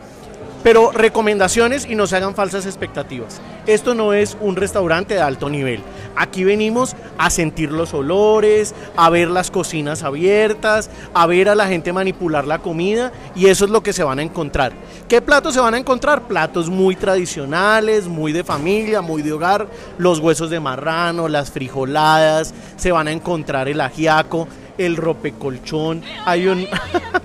pero 0.65 0.91
recomendaciones 0.93 1.87
y 1.87 1.95
no 1.95 2.07
se 2.09 2.17
hagan 2.17 2.35
falsas 2.35 2.65
expectativas. 2.65 3.41
Esto 3.67 3.95
no 3.95 4.15
es 4.15 4.37
un 4.41 4.57
restaurante 4.57 5.15
de 5.15 5.21
alto 5.21 5.51
nivel. 5.51 5.83
Aquí 6.17 6.43
venimos 6.43 6.97
a 7.19 7.29
sentir 7.29 7.71
los 7.71 7.93
olores, 7.93 8.75
a 8.97 9.11
ver 9.11 9.29
las 9.29 9.51
cocinas 9.51 10.03
abiertas, 10.03 10.91
a 11.13 11.27
ver 11.27 11.51
a 11.51 11.55
la 11.55 11.67
gente 11.67 11.93
manipular 11.93 12.47
la 12.47 12.61
comida 12.61 13.13
y 13.37 13.47
eso 13.47 13.67
es 13.67 13.71
lo 13.71 13.83
que 13.83 13.93
se 13.93 14.05
van 14.05 14.19
a 14.19 14.23
encontrar. 14.23 14.73
¿Qué 15.07 15.21
platos 15.21 15.53
se 15.53 15.61
van 15.61 15.75
a 15.75 15.79
encontrar? 15.79 16.23
Platos 16.23 16.71
muy 16.71 16.97
tradicionales, 16.97 18.07
muy 18.09 18.33
de 18.33 18.43
familia, 18.43 19.03
muy 19.03 19.21
de 19.21 19.33
hogar, 19.33 19.69
los 19.99 20.19
huesos 20.19 20.49
de 20.49 20.61
marrano, 20.61 21.29
las 21.29 21.51
frijoladas, 21.51 22.55
se 22.77 22.91
van 22.91 23.09
a 23.09 23.13
encontrar 23.13 23.69
el 23.69 23.83
ajiaco, 23.83 24.49
el 24.79 24.97
ropecolchón, 24.97 26.03
hay 26.25 26.47
un, 26.47 26.67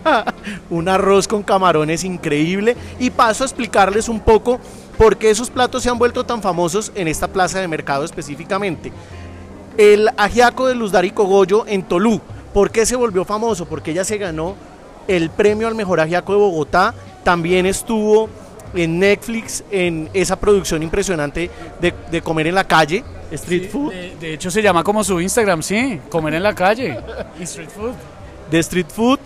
un 0.70 0.90
arroz 0.90 1.28
con 1.28 1.44
camarones 1.44 2.04
increíble 2.04 2.76
y 3.00 3.10
paso 3.10 3.44
a 3.44 3.48
explicarles 3.48 4.10
un 4.10 4.20
poco 4.20 4.60
por 4.98 5.18
qué 5.18 5.30
esos 5.30 5.50
platos 5.50 5.84
se 5.84 5.90
han 5.90 6.00
vuelto 6.00 6.26
tan 6.26 6.42
famosos 6.42 6.92
en 6.96 7.08
esta 7.08 7.28
plaza 7.28 7.60
de 7.60 7.68
mercado 7.68 8.04
específicamente. 8.04 8.92
El 9.78 10.10
ajiaco 10.18 10.68
de 10.68 10.76
Luz 10.76 10.92
Dari 10.92 11.12
Cogollo 11.12 11.66
en 11.68 11.84
Tolú 11.84 12.22
¿Por 12.54 12.72
qué 12.72 12.86
se 12.86 12.96
volvió 12.96 13.26
famoso? 13.26 13.66
Porque 13.66 13.92
ella 13.92 14.04
se 14.04 14.18
ganó 14.18 14.56
el 15.08 15.30
premio 15.30 15.68
al 15.68 15.76
mejor 15.76 16.00
ajiaco 16.00 16.34
de 16.34 16.40
Bogotá, 16.40 16.94
también 17.24 17.66
estuvo 17.66 18.30
en 18.74 19.00
Netflix 19.00 19.64
en 19.72 20.10
esa 20.14 20.36
producción 20.40 20.82
impresionante 20.84 21.50
de, 21.80 21.94
de 22.12 22.22
comer 22.22 22.48
en 22.48 22.56
la 22.56 22.64
calle, 22.64 23.04
street 23.32 23.70
food. 23.70 23.92
De, 23.92 24.16
de 24.20 24.34
hecho 24.34 24.50
se 24.52 24.62
llama 24.62 24.84
como 24.84 25.04
su 25.04 25.20
Instagram, 25.20 25.62
sí, 25.62 26.00
comer 26.10 26.36
en 26.36 26.44
la 26.44 26.54
calle. 26.56 27.00
Y 27.40 27.44
street 27.44 27.70
food. 27.70 27.94
de 28.50 28.60
street 28.60 28.88
food 28.90 29.20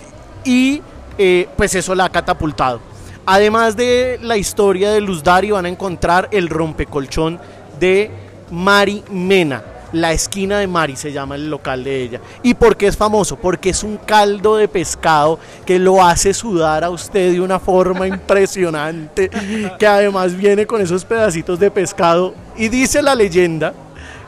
y 0.43 0.81
eh, 1.17 1.47
pues 1.55 1.75
eso 1.75 1.95
la 1.95 2.05
ha 2.05 2.09
catapultado. 2.09 2.79
Además 3.25 3.77
de 3.77 4.19
la 4.21 4.35
historia 4.37 4.91
de 4.91 4.99
Luz 4.99 5.23
Dari 5.23 5.51
van 5.51 5.65
a 5.65 5.69
encontrar 5.69 6.27
el 6.31 6.49
rompecolchón 6.49 7.39
de 7.79 8.11
Mari 8.51 9.03
Mena. 9.09 9.63
La 9.93 10.11
esquina 10.11 10.57
de 10.57 10.65
Mari 10.65 10.95
se 10.95 11.11
llama 11.13 11.35
el 11.35 11.49
local 11.49 11.83
de 11.83 12.01
ella. 12.01 12.19
¿Y 12.41 12.55
por 12.55 12.75
qué 12.75 12.87
es 12.87 12.97
famoso? 12.97 13.37
Porque 13.37 13.69
es 13.69 13.83
un 13.83 13.97
caldo 13.97 14.57
de 14.57 14.67
pescado 14.67 15.39
que 15.65 15.77
lo 15.77 16.03
hace 16.03 16.33
sudar 16.33 16.83
a 16.83 16.89
usted 16.89 17.31
de 17.31 17.39
una 17.39 17.59
forma 17.59 18.07
impresionante, 18.07 19.29
que 19.77 19.87
además 19.87 20.35
viene 20.35 20.65
con 20.65 20.81
esos 20.81 21.05
pedacitos 21.05 21.59
de 21.59 21.69
pescado. 21.69 22.33
Y 22.57 22.69
dice 22.69 23.01
la 23.03 23.13
leyenda 23.13 23.73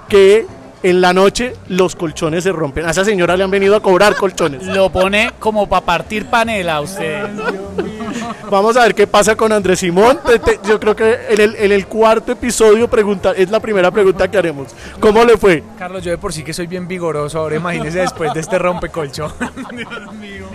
que 0.07 0.45
en 0.83 1.01
la 1.01 1.13
noche 1.13 1.53
los 1.67 1.95
colchones 1.95 2.43
se 2.43 2.51
rompen. 2.51 2.85
A 2.85 2.91
esa 2.91 3.03
señora 3.03 3.35
le 3.35 3.43
han 3.43 3.51
venido 3.51 3.75
a 3.75 3.81
cobrar 3.81 4.15
colchones. 4.15 4.63
Lo 4.63 4.91
pone 4.91 5.31
como 5.39 5.67
para 5.67 5.85
partir 5.85 6.27
panela 6.27 6.75
a 6.75 6.81
usted. 6.81 7.25
Vamos 8.49 8.77
a 8.77 8.83
ver 8.83 8.95
qué 8.95 9.07
pasa 9.07 9.35
con 9.35 9.51
Andrés 9.51 9.79
Simón. 9.79 10.19
Te- 10.25 10.39
te- 10.39 10.59
Yo 10.67 10.79
creo 10.79 10.95
que 10.95 11.17
en 11.29 11.41
el, 11.41 11.55
en 11.55 11.71
el 11.71 11.87
cuarto 11.87 12.31
episodio 12.31 12.89
pregunta, 12.89 13.31
es 13.35 13.49
la 13.49 13.59
primera 13.59 13.91
pregunta 13.91 14.29
que 14.29 14.37
haremos. 14.37 14.69
¿Cómo 14.99 15.23
le 15.23 15.37
fue? 15.37 15.63
Carlos, 15.77 16.03
yo 16.03 16.11
de 16.11 16.17
por 16.17 16.33
sí 16.33 16.43
que 16.43 16.53
soy 16.53 16.67
bien 16.67 16.87
vigoroso, 16.87 17.39
ahora 17.39 17.55
imagínese 17.55 17.99
después 17.99 18.33
de 18.33 18.39
este 18.39 18.57
rompecolchón. 18.59 19.31
Dios 19.71 20.13
mío. 20.19 20.45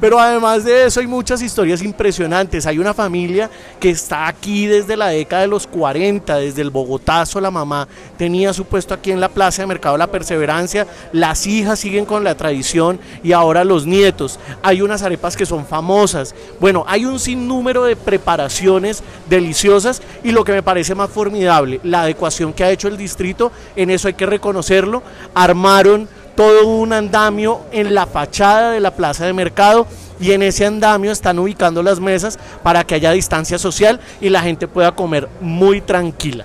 Pero 0.00 0.18
además 0.18 0.64
de 0.64 0.86
eso 0.86 1.00
hay 1.00 1.06
muchas 1.06 1.40
historias 1.40 1.82
impresionantes. 1.82 2.66
Hay 2.66 2.78
una 2.78 2.92
familia 2.94 3.48
que 3.78 3.90
está 3.90 4.26
aquí 4.26 4.66
desde 4.66 4.96
la 4.96 5.08
década 5.08 5.42
de 5.42 5.48
los 5.48 5.66
40, 5.66 6.36
desde 6.36 6.62
el 6.62 6.70
Bogotazo, 6.70 7.40
la 7.40 7.50
mamá 7.50 7.86
tenía 8.16 8.52
su 8.52 8.64
puesto 8.64 8.92
aquí 8.94 9.12
en 9.12 9.20
la 9.20 9.28
Plaza 9.28 9.62
de 9.62 9.66
Mercado 9.68 9.96
La 9.96 10.08
Perseverancia, 10.08 10.86
las 11.12 11.46
hijas 11.46 11.78
siguen 11.78 12.04
con 12.04 12.24
la 12.24 12.34
tradición 12.36 12.98
y 13.22 13.32
ahora 13.32 13.64
los 13.64 13.86
nietos. 13.86 14.40
Hay 14.62 14.82
unas 14.82 15.02
arepas 15.02 15.36
que 15.36 15.46
son 15.46 15.64
famosas. 15.66 16.34
Bueno, 16.60 16.84
hay 16.92 17.06
un 17.06 17.18
sinnúmero 17.18 17.84
de 17.84 17.96
preparaciones 17.96 19.02
deliciosas 19.26 20.02
y 20.22 20.30
lo 20.30 20.44
que 20.44 20.52
me 20.52 20.62
parece 20.62 20.94
más 20.94 21.08
formidable, 21.08 21.80
la 21.84 22.02
adecuación 22.02 22.52
que 22.52 22.64
ha 22.64 22.70
hecho 22.70 22.86
el 22.86 22.98
distrito, 22.98 23.50
en 23.76 23.88
eso 23.88 24.08
hay 24.08 24.14
que 24.14 24.26
reconocerlo, 24.26 25.02
armaron 25.34 26.06
todo 26.36 26.68
un 26.68 26.92
andamio 26.92 27.62
en 27.72 27.94
la 27.94 28.04
fachada 28.04 28.72
de 28.72 28.80
la 28.80 28.90
plaza 28.90 29.24
de 29.24 29.32
mercado 29.32 29.86
y 30.20 30.32
en 30.32 30.42
ese 30.42 30.66
andamio 30.66 31.12
están 31.12 31.38
ubicando 31.38 31.82
las 31.82 31.98
mesas 31.98 32.38
para 32.62 32.84
que 32.84 32.96
haya 32.96 33.12
distancia 33.12 33.58
social 33.58 33.98
y 34.20 34.28
la 34.28 34.42
gente 34.42 34.68
pueda 34.68 34.92
comer 34.92 35.30
muy 35.40 35.80
tranquila. 35.80 36.44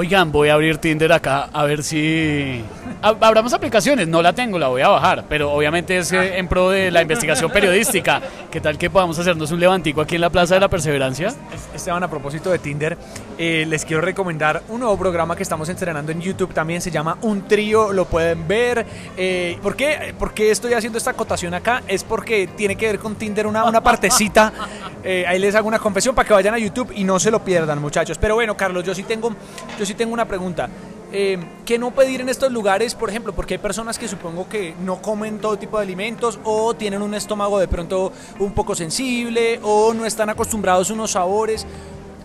Oigan, 0.00 0.30
voy 0.30 0.48
a 0.48 0.54
abrir 0.54 0.78
Tinder 0.78 1.12
acá 1.12 1.48
a 1.52 1.64
ver 1.64 1.82
si... 1.82 2.62
Ab- 3.02 3.16
Abramos 3.20 3.52
aplicaciones, 3.52 4.06
no 4.06 4.22
la 4.22 4.32
tengo, 4.32 4.56
la 4.56 4.68
voy 4.68 4.80
a 4.80 4.86
bajar, 4.90 5.24
pero 5.28 5.50
obviamente 5.50 5.98
es 5.98 6.12
eh, 6.12 6.38
en 6.38 6.46
pro 6.46 6.70
de 6.70 6.92
la 6.92 7.02
investigación 7.02 7.50
periodística. 7.50 8.22
¿Qué 8.48 8.60
tal 8.60 8.78
que 8.78 8.90
podamos 8.90 9.18
hacernos 9.18 9.50
un 9.50 9.58
levantico 9.58 10.00
aquí 10.00 10.14
en 10.14 10.20
la 10.20 10.30
Plaza 10.30 10.54
de 10.54 10.60
la 10.60 10.68
Perseverancia? 10.68 11.34
Esteban, 11.74 12.00
a 12.04 12.08
propósito 12.08 12.48
de 12.52 12.60
Tinder, 12.60 12.96
eh, 13.38 13.64
les 13.68 13.84
quiero 13.84 14.02
recomendar 14.02 14.62
un 14.68 14.80
nuevo 14.80 14.98
programa 14.98 15.36
que 15.36 15.44
estamos 15.44 15.68
estrenando 15.68 16.10
en 16.10 16.20
YouTube. 16.20 16.52
También 16.52 16.80
se 16.80 16.90
llama 16.90 17.18
Un 17.22 17.46
Trío, 17.46 17.92
lo 17.92 18.04
pueden 18.04 18.48
ver. 18.48 18.84
Eh, 19.16 19.58
¿por, 19.62 19.76
qué, 19.76 20.14
por 20.18 20.34
qué 20.34 20.50
estoy 20.50 20.74
haciendo 20.74 20.98
esta 20.98 21.12
acotación 21.12 21.54
acá? 21.54 21.82
Es 21.86 22.02
porque 22.02 22.48
tiene 22.48 22.76
que 22.76 22.86
ver 22.86 22.98
con 22.98 23.14
Tinder 23.14 23.46
una, 23.46 23.64
una 23.64 23.80
partecita. 23.80 24.52
Eh, 25.04 25.24
ahí 25.26 25.38
les 25.38 25.54
hago 25.54 25.68
una 25.68 25.78
confesión 25.78 26.14
para 26.14 26.26
que 26.26 26.34
vayan 26.34 26.54
a 26.54 26.58
YouTube 26.58 26.92
y 26.94 27.04
no 27.04 27.18
se 27.20 27.30
lo 27.30 27.42
pierdan, 27.42 27.80
muchachos. 27.80 28.18
Pero 28.18 28.34
bueno, 28.34 28.56
Carlos, 28.56 28.84
yo 28.84 28.94
sí 28.94 29.04
tengo, 29.04 29.32
yo 29.78 29.86
sí 29.86 29.94
tengo 29.94 30.12
una 30.12 30.26
pregunta. 30.26 30.68
Eh, 31.10 31.38
¿Qué 31.64 31.78
no 31.78 31.92
pedir 31.92 32.20
en 32.20 32.28
estos 32.28 32.52
lugares, 32.52 32.94
por 32.94 33.08
ejemplo? 33.08 33.32
Porque 33.32 33.54
hay 33.54 33.58
personas 33.58 33.98
que 33.98 34.08
supongo 34.08 34.48
que 34.48 34.74
no 34.84 35.00
comen 35.00 35.38
todo 35.38 35.56
tipo 35.56 35.78
de 35.78 35.84
alimentos 35.84 36.38
o 36.44 36.74
tienen 36.74 37.00
un 37.00 37.14
estómago 37.14 37.58
de 37.58 37.68
pronto 37.68 38.12
un 38.38 38.52
poco 38.52 38.74
sensible 38.74 39.60
o 39.62 39.94
no 39.94 40.04
están 40.04 40.28
acostumbrados 40.28 40.90
a 40.90 40.94
unos 40.94 41.12
sabores. 41.12 41.66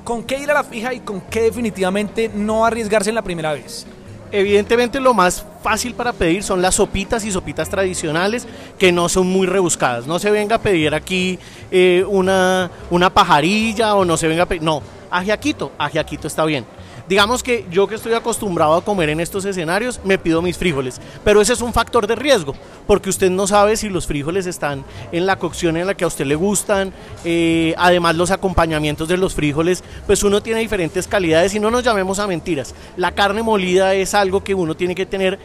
¿Con 0.03 0.23
qué 0.23 0.37
ir 0.37 0.51
a 0.51 0.53
la 0.53 0.63
fija 0.63 0.93
y 0.93 0.99
con 0.99 1.21
qué 1.21 1.43
definitivamente 1.43 2.29
no 2.33 2.65
arriesgarse 2.65 3.09
en 3.09 3.15
la 3.15 3.21
primera 3.21 3.53
vez? 3.53 3.85
Evidentemente 4.33 4.99
lo 4.99 5.13
más 5.13 5.45
fácil 5.61 5.93
para 5.93 6.11
pedir 6.11 6.43
son 6.43 6.61
las 6.61 6.75
sopitas 6.75 7.23
y 7.23 7.31
sopitas 7.31 7.69
tradicionales 7.69 8.47
que 8.77 8.91
no 8.91 9.07
son 9.07 9.27
muy 9.27 9.47
rebuscadas. 9.47 10.05
No 10.05 10.19
se 10.19 10.31
venga 10.31 10.57
a 10.57 10.61
pedir 10.61 10.93
aquí 10.93 11.39
eh, 11.71 12.03
una, 12.07 12.69
una 12.89 13.13
pajarilla 13.13 13.95
o 13.95 14.03
no 14.03 14.17
se 14.17 14.27
venga 14.27 14.43
a 14.43 14.45
pedir... 14.45 14.63
No, 14.63 14.81
ajiaquito, 15.09 15.71
ajiaquito 15.77 16.27
está 16.27 16.43
bien. 16.43 16.65
Digamos 17.13 17.43
que 17.43 17.67
yo 17.69 17.85
que 17.85 17.93
estoy 17.93 18.13
acostumbrado 18.13 18.73
a 18.73 18.83
comer 18.83 19.09
en 19.09 19.19
estos 19.19 19.45
escenarios, 19.45 20.01
me 20.03 20.17
pido 20.17 20.41
mis 20.41 20.57
frijoles, 20.57 20.99
pero 21.23 21.41
ese 21.41 21.53
es 21.53 21.61
un 21.61 21.71
factor 21.71 22.07
de 22.07 22.15
riesgo, 22.15 22.55
porque 22.87 23.11
usted 23.11 23.29
no 23.29 23.45
sabe 23.45 23.77
si 23.77 23.87
los 23.87 24.07
frijoles 24.07 24.47
están 24.47 24.83
en 25.11 25.27
la 25.27 25.37
cocción 25.37 25.77
en 25.77 25.85
la 25.85 25.93
que 25.93 26.05
a 26.05 26.07
usted 26.07 26.25
le 26.25 26.33
gustan, 26.33 26.91
eh, 27.23 27.75
además 27.77 28.15
los 28.15 28.31
acompañamientos 28.31 29.07
de 29.07 29.17
los 29.17 29.35
frijoles, 29.35 29.83
pues 30.07 30.23
uno 30.23 30.41
tiene 30.41 30.61
diferentes 30.61 31.07
calidades 31.07 31.53
y 31.53 31.59
no 31.59 31.69
nos 31.69 31.83
llamemos 31.83 32.17
a 32.17 32.25
mentiras. 32.25 32.73
La 32.97 33.11
carne 33.11 33.43
molida 33.43 33.93
es 33.93 34.15
algo 34.15 34.43
que 34.43 34.55
uno 34.55 34.75
tiene 34.75 34.95
que 34.95 35.05
tener 35.05 35.37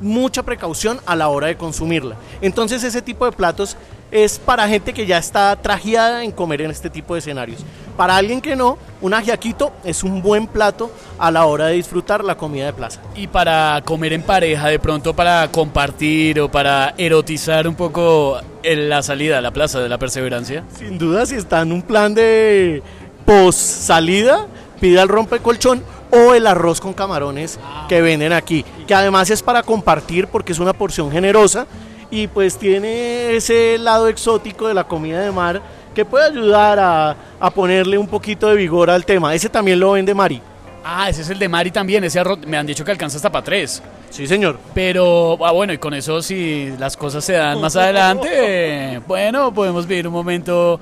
mucha 0.00 0.42
precaución 0.42 1.00
a 1.06 1.14
la 1.14 1.28
hora 1.28 1.46
de 1.46 1.56
consumirla. 1.56 2.16
Entonces 2.40 2.82
ese 2.82 3.00
tipo 3.00 3.26
de 3.26 3.30
platos 3.30 3.76
es 4.12 4.38
para 4.38 4.68
gente 4.68 4.92
que 4.92 5.06
ya 5.06 5.16
está 5.16 5.56
trajeada 5.56 6.22
en 6.22 6.30
comer 6.32 6.60
en 6.60 6.70
este 6.70 6.90
tipo 6.90 7.14
de 7.14 7.20
escenarios. 7.20 7.64
Para 7.96 8.16
alguien 8.16 8.42
que 8.42 8.54
no, 8.54 8.78
un 9.00 9.14
ajiaquito 9.14 9.72
es 9.84 10.04
un 10.04 10.22
buen 10.22 10.46
plato 10.46 10.92
a 11.18 11.30
la 11.30 11.46
hora 11.46 11.66
de 11.68 11.74
disfrutar 11.74 12.22
la 12.22 12.36
comida 12.36 12.66
de 12.66 12.74
plaza. 12.74 13.00
Y 13.16 13.26
para 13.26 13.80
comer 13.84 14.12
en 14.12 14.22
pareja, 14.22 14.68
de 14.68 14.78
pronto 14.78 15.16
para 15.16 15.48
compartir 15.48 16.40
o 16.40 16.50
para 16.50 16.94
erotizar 16.98 17.66
un 17.66 17.74
poco 17.74 18.38
en 18.62 18.90
la 18.90 19.02
salida 19.02 19.38
a 19.38 19.40
la 19.40 19.50
Plaza 19.50 19.80
de 19.80 19.88
la 19.88 19.98
Perseverancia. 19.98 20.64
Sin 20.78 20.98
duda, 20.98 21.24
si 21.24 21.36
está 21.36 21.62
en 21.62 21.72
un 21.72 21.82
plan 21.82 22.14
de 22.14 22.82
post 23.24 23.58
salida, 23.58 24.46
pida 24.78 25.02
el 25.02 25.08
rompecolchón 25.08 25.82
o 26.10 26.34
el 26.34 26.46
arroz 26.46 26.80
con 26.80 26.92
camarones 26.92 27.58
que 27.88 28.02
venden 28.02 28.34
aquí, 28.34 28.62
que 28.86 28.94
además 28.94 29.30
es 29.30 29.42
para 29.42 29.62
compartir 29.62 30.28
porque 30.28 30.52
es 30.52 30.58
una 30.58 30.74
porción 30.74 31.10
generosa 31.10 31.66
y 32.12 32.26
pues 32.26 32.58
tiene 32.58 33.34
ese 33.34 33.78
lado 33.78 34.06
exótico 34.06 34.68
de 34.68 34.74
la 34.74 34.84
comida 34.84 35.22
de 35.22 35.32
mar 35.32 35.62
que 35.94 36.04
puede 36.04 36.26
ayudar 36.26 36.78
a, 36.78 37.16
a 37.40 37.50
ponerle 37.50 37.96
un 37.96 38.06
poquito 38.06 38.48
de 38.48 38.54
vigor 38.54 38.90
al 38.90 39.04
tema. 39.06 39.34
Ese 39.34 39.48
también 39.48 39.80
lo 39.80 39.92
vende 39.92 40.14
Mari. 40.14 40.40
Ah, 40.84 41.08
ese 41.08 41.22
es 41.22 41.30
el 41.30 41.38
de 41.38 41.48
Mari 41.48 41.70
también, 41.70 42.04
ese 42.04 42.20
arroz, 42.20 42.38
me 42.46 42.58
han 42.58 42.66
dicho 42.66 42.84
que 42.84 42.90
alcanza 42.90 43.16
hasta 43.16 43.32
para 43.32 43.44
tres. 43.44 43.82
Sí, 44.10 44.26
señor. 44.26 44.58
Pero, 44.74 45.38
ah, 45.42 45.52
bueno, 45.52 45.72
y 45.72 45.78
con 45.78 45.94
eso 45.94 46.20
si 46.20 46.74
las 46.78 46.98
cosas 46.98 47.24
se 47.24 47.32
dan 47.32 47.58
más 47.62 47.76
adelante, 47.76 49.00
bueno, 49.08 49.54
podemos 49.54 49.86
vivir 49.86 50.06
un 50.06 50.12
momento 50.12 50.78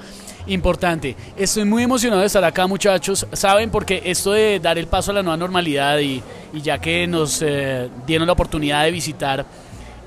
importante. 0.48 1.14
Estoy 1.36 1.64
muy 1.64 1.84
emocionado 1.84 2.22
de 2.22 2.26
estar 2.26 2.42
acá, 2.42 2.66
muchachos. 2.66 3.24
Saben, 3.32 3.70
porque 3.70 4.02
esto 4.04 4.32
de 4.32 4.58
dar 4.58 4.78
el 4.78 4.88
paso 4.88 5.12
a 5.12 5.14
la 5.14 5.22
nueva 5.22 5.36
normalidad 5.36 6.00
y, 6.00 6.20
y 6.52 6.60
ya 6.60 6.80
que 6.80 7.06
nos 7.06 7.40
eh, 7.40 7.88
dieron 8.04 8.26
la 8.26 8.32
oportunidad 8.32 8.82
de 8.82 8.90
visitar 8.90 9.46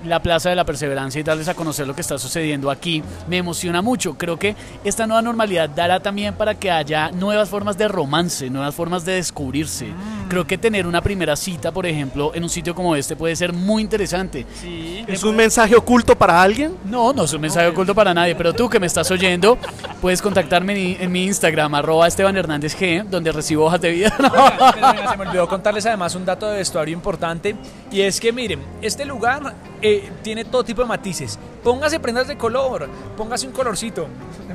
la 0.06 0.22
Plaza 0.22 0.50
de 0.50 0.56
la 0.56 0.66
Perseverancia 0.66 1.20
y 1.20 1.24
darles 1.24 1.48
a 1.48 1.54
conocer 1.54 1.88
lo 1.88 1.96
que 1.96 2.02
está 2.02 2.18
sucediendo 2.18 2.70
aquí, 2.70 3.04
me 3.28 3.38
emociona 3.38 3.82
mucho. 3.82 4.18
Creo 4.18 4.38
que 4.38 4.56
esta 4.84 5.08
nueva 5.08 5.22
normalidad 5.22 5.70
dará 5.70 6.00
también 6.00 6.34
para 6.36 6.56
que 6.56 6.72
haya 6.72 7.12
nuevas 7.12 7.50
formas 7.50 7.78
de 7.78 7.88
romance, 7.88 8.50
nuevas 8.50 8.76
formas 8.76 9.06
de 9.06 9.14
descubrirse. 9.14 9.88
Creo 10.30 10.48
que 10.48 10.58
tener 10.58 10.88
una 10.88 11.02
primera 11.02 11.36
cita, 11.36 11.72
por 11.72 11.86
ejemplo, 11.86 12.32
en 12.34 12.44
un 12.44 12.50
sitio 12.50 12.74
como 12.74 12.96
este 12.96 13.16
puede 13.16 13.36
ser 13.36 13.54
muy 13.54 13.82
interesante. 13.82 14.46
¿Es 15.08 15.24
un 15.24 15.36
mensaje 15.36 15.76
oculto 15.76 16.18
para 16.18 16.42
alguien? 16.42 16.76
No, 16.86 17.14
no 17.14 17.24
es 17.24 17.34
un 17.34 17.42
mensaje 17.42 17.68
oculto 17.68 17.94
para 17.94 18.14
nadie, 18.14 18.36
pero 18.36 18.54
tú 18.54 18.70
que 18.70 18.80
me 18.80 18.88
estás 18.88 19.10
oyendo, 19.12 19.58
puedes 20.02 20.22
contactarme 20.22 20.74
en, 20.96 21.02
en 21.02 21.12
mi 21.12 21.26
Instagram, 21.26 21.76
arroba 21.76 22.08
Esteban 22.08 22.36
Hernández 22.36 22.76
G, 22.78 23.04
donde 23.04 23.32
recibo 23.32 23.66
hojas 23.66 23.82
de 23.82 23.92
vida. 23.92 24.14
Pero, 24.18 24.32
venga, 24.32 25.12
se 25.12 25.18
me 25.18 25.26
olvidó 25.28 25.48
contarles 25.48 25.86
además 25.86 26.16
un 26.16 26.26
dato 26.26 26.48
de 26.48 26.58
vestuario 26.58 26.94
importante 26.94 27.56
y 27.92 28.02
es 28.02 28.20
que 28.20 28.32
miren, 28.32 28.60
este 28.82 29.06
lugar 29.06 29.54
eh, 29.84 30.10
tiene 30.24 30.46
todo 30.46 30.64
tipo 30.64 30.82
de 30.82 30.88
matices. 30.88 31.38
Póngase 31.64 32.00
prendas 32.00 32.28
de 32.28 32.38
color, 32.38 32.90
póngase 33.16 33.46
un 33.48 33.54
colorcito, 33.54 34.08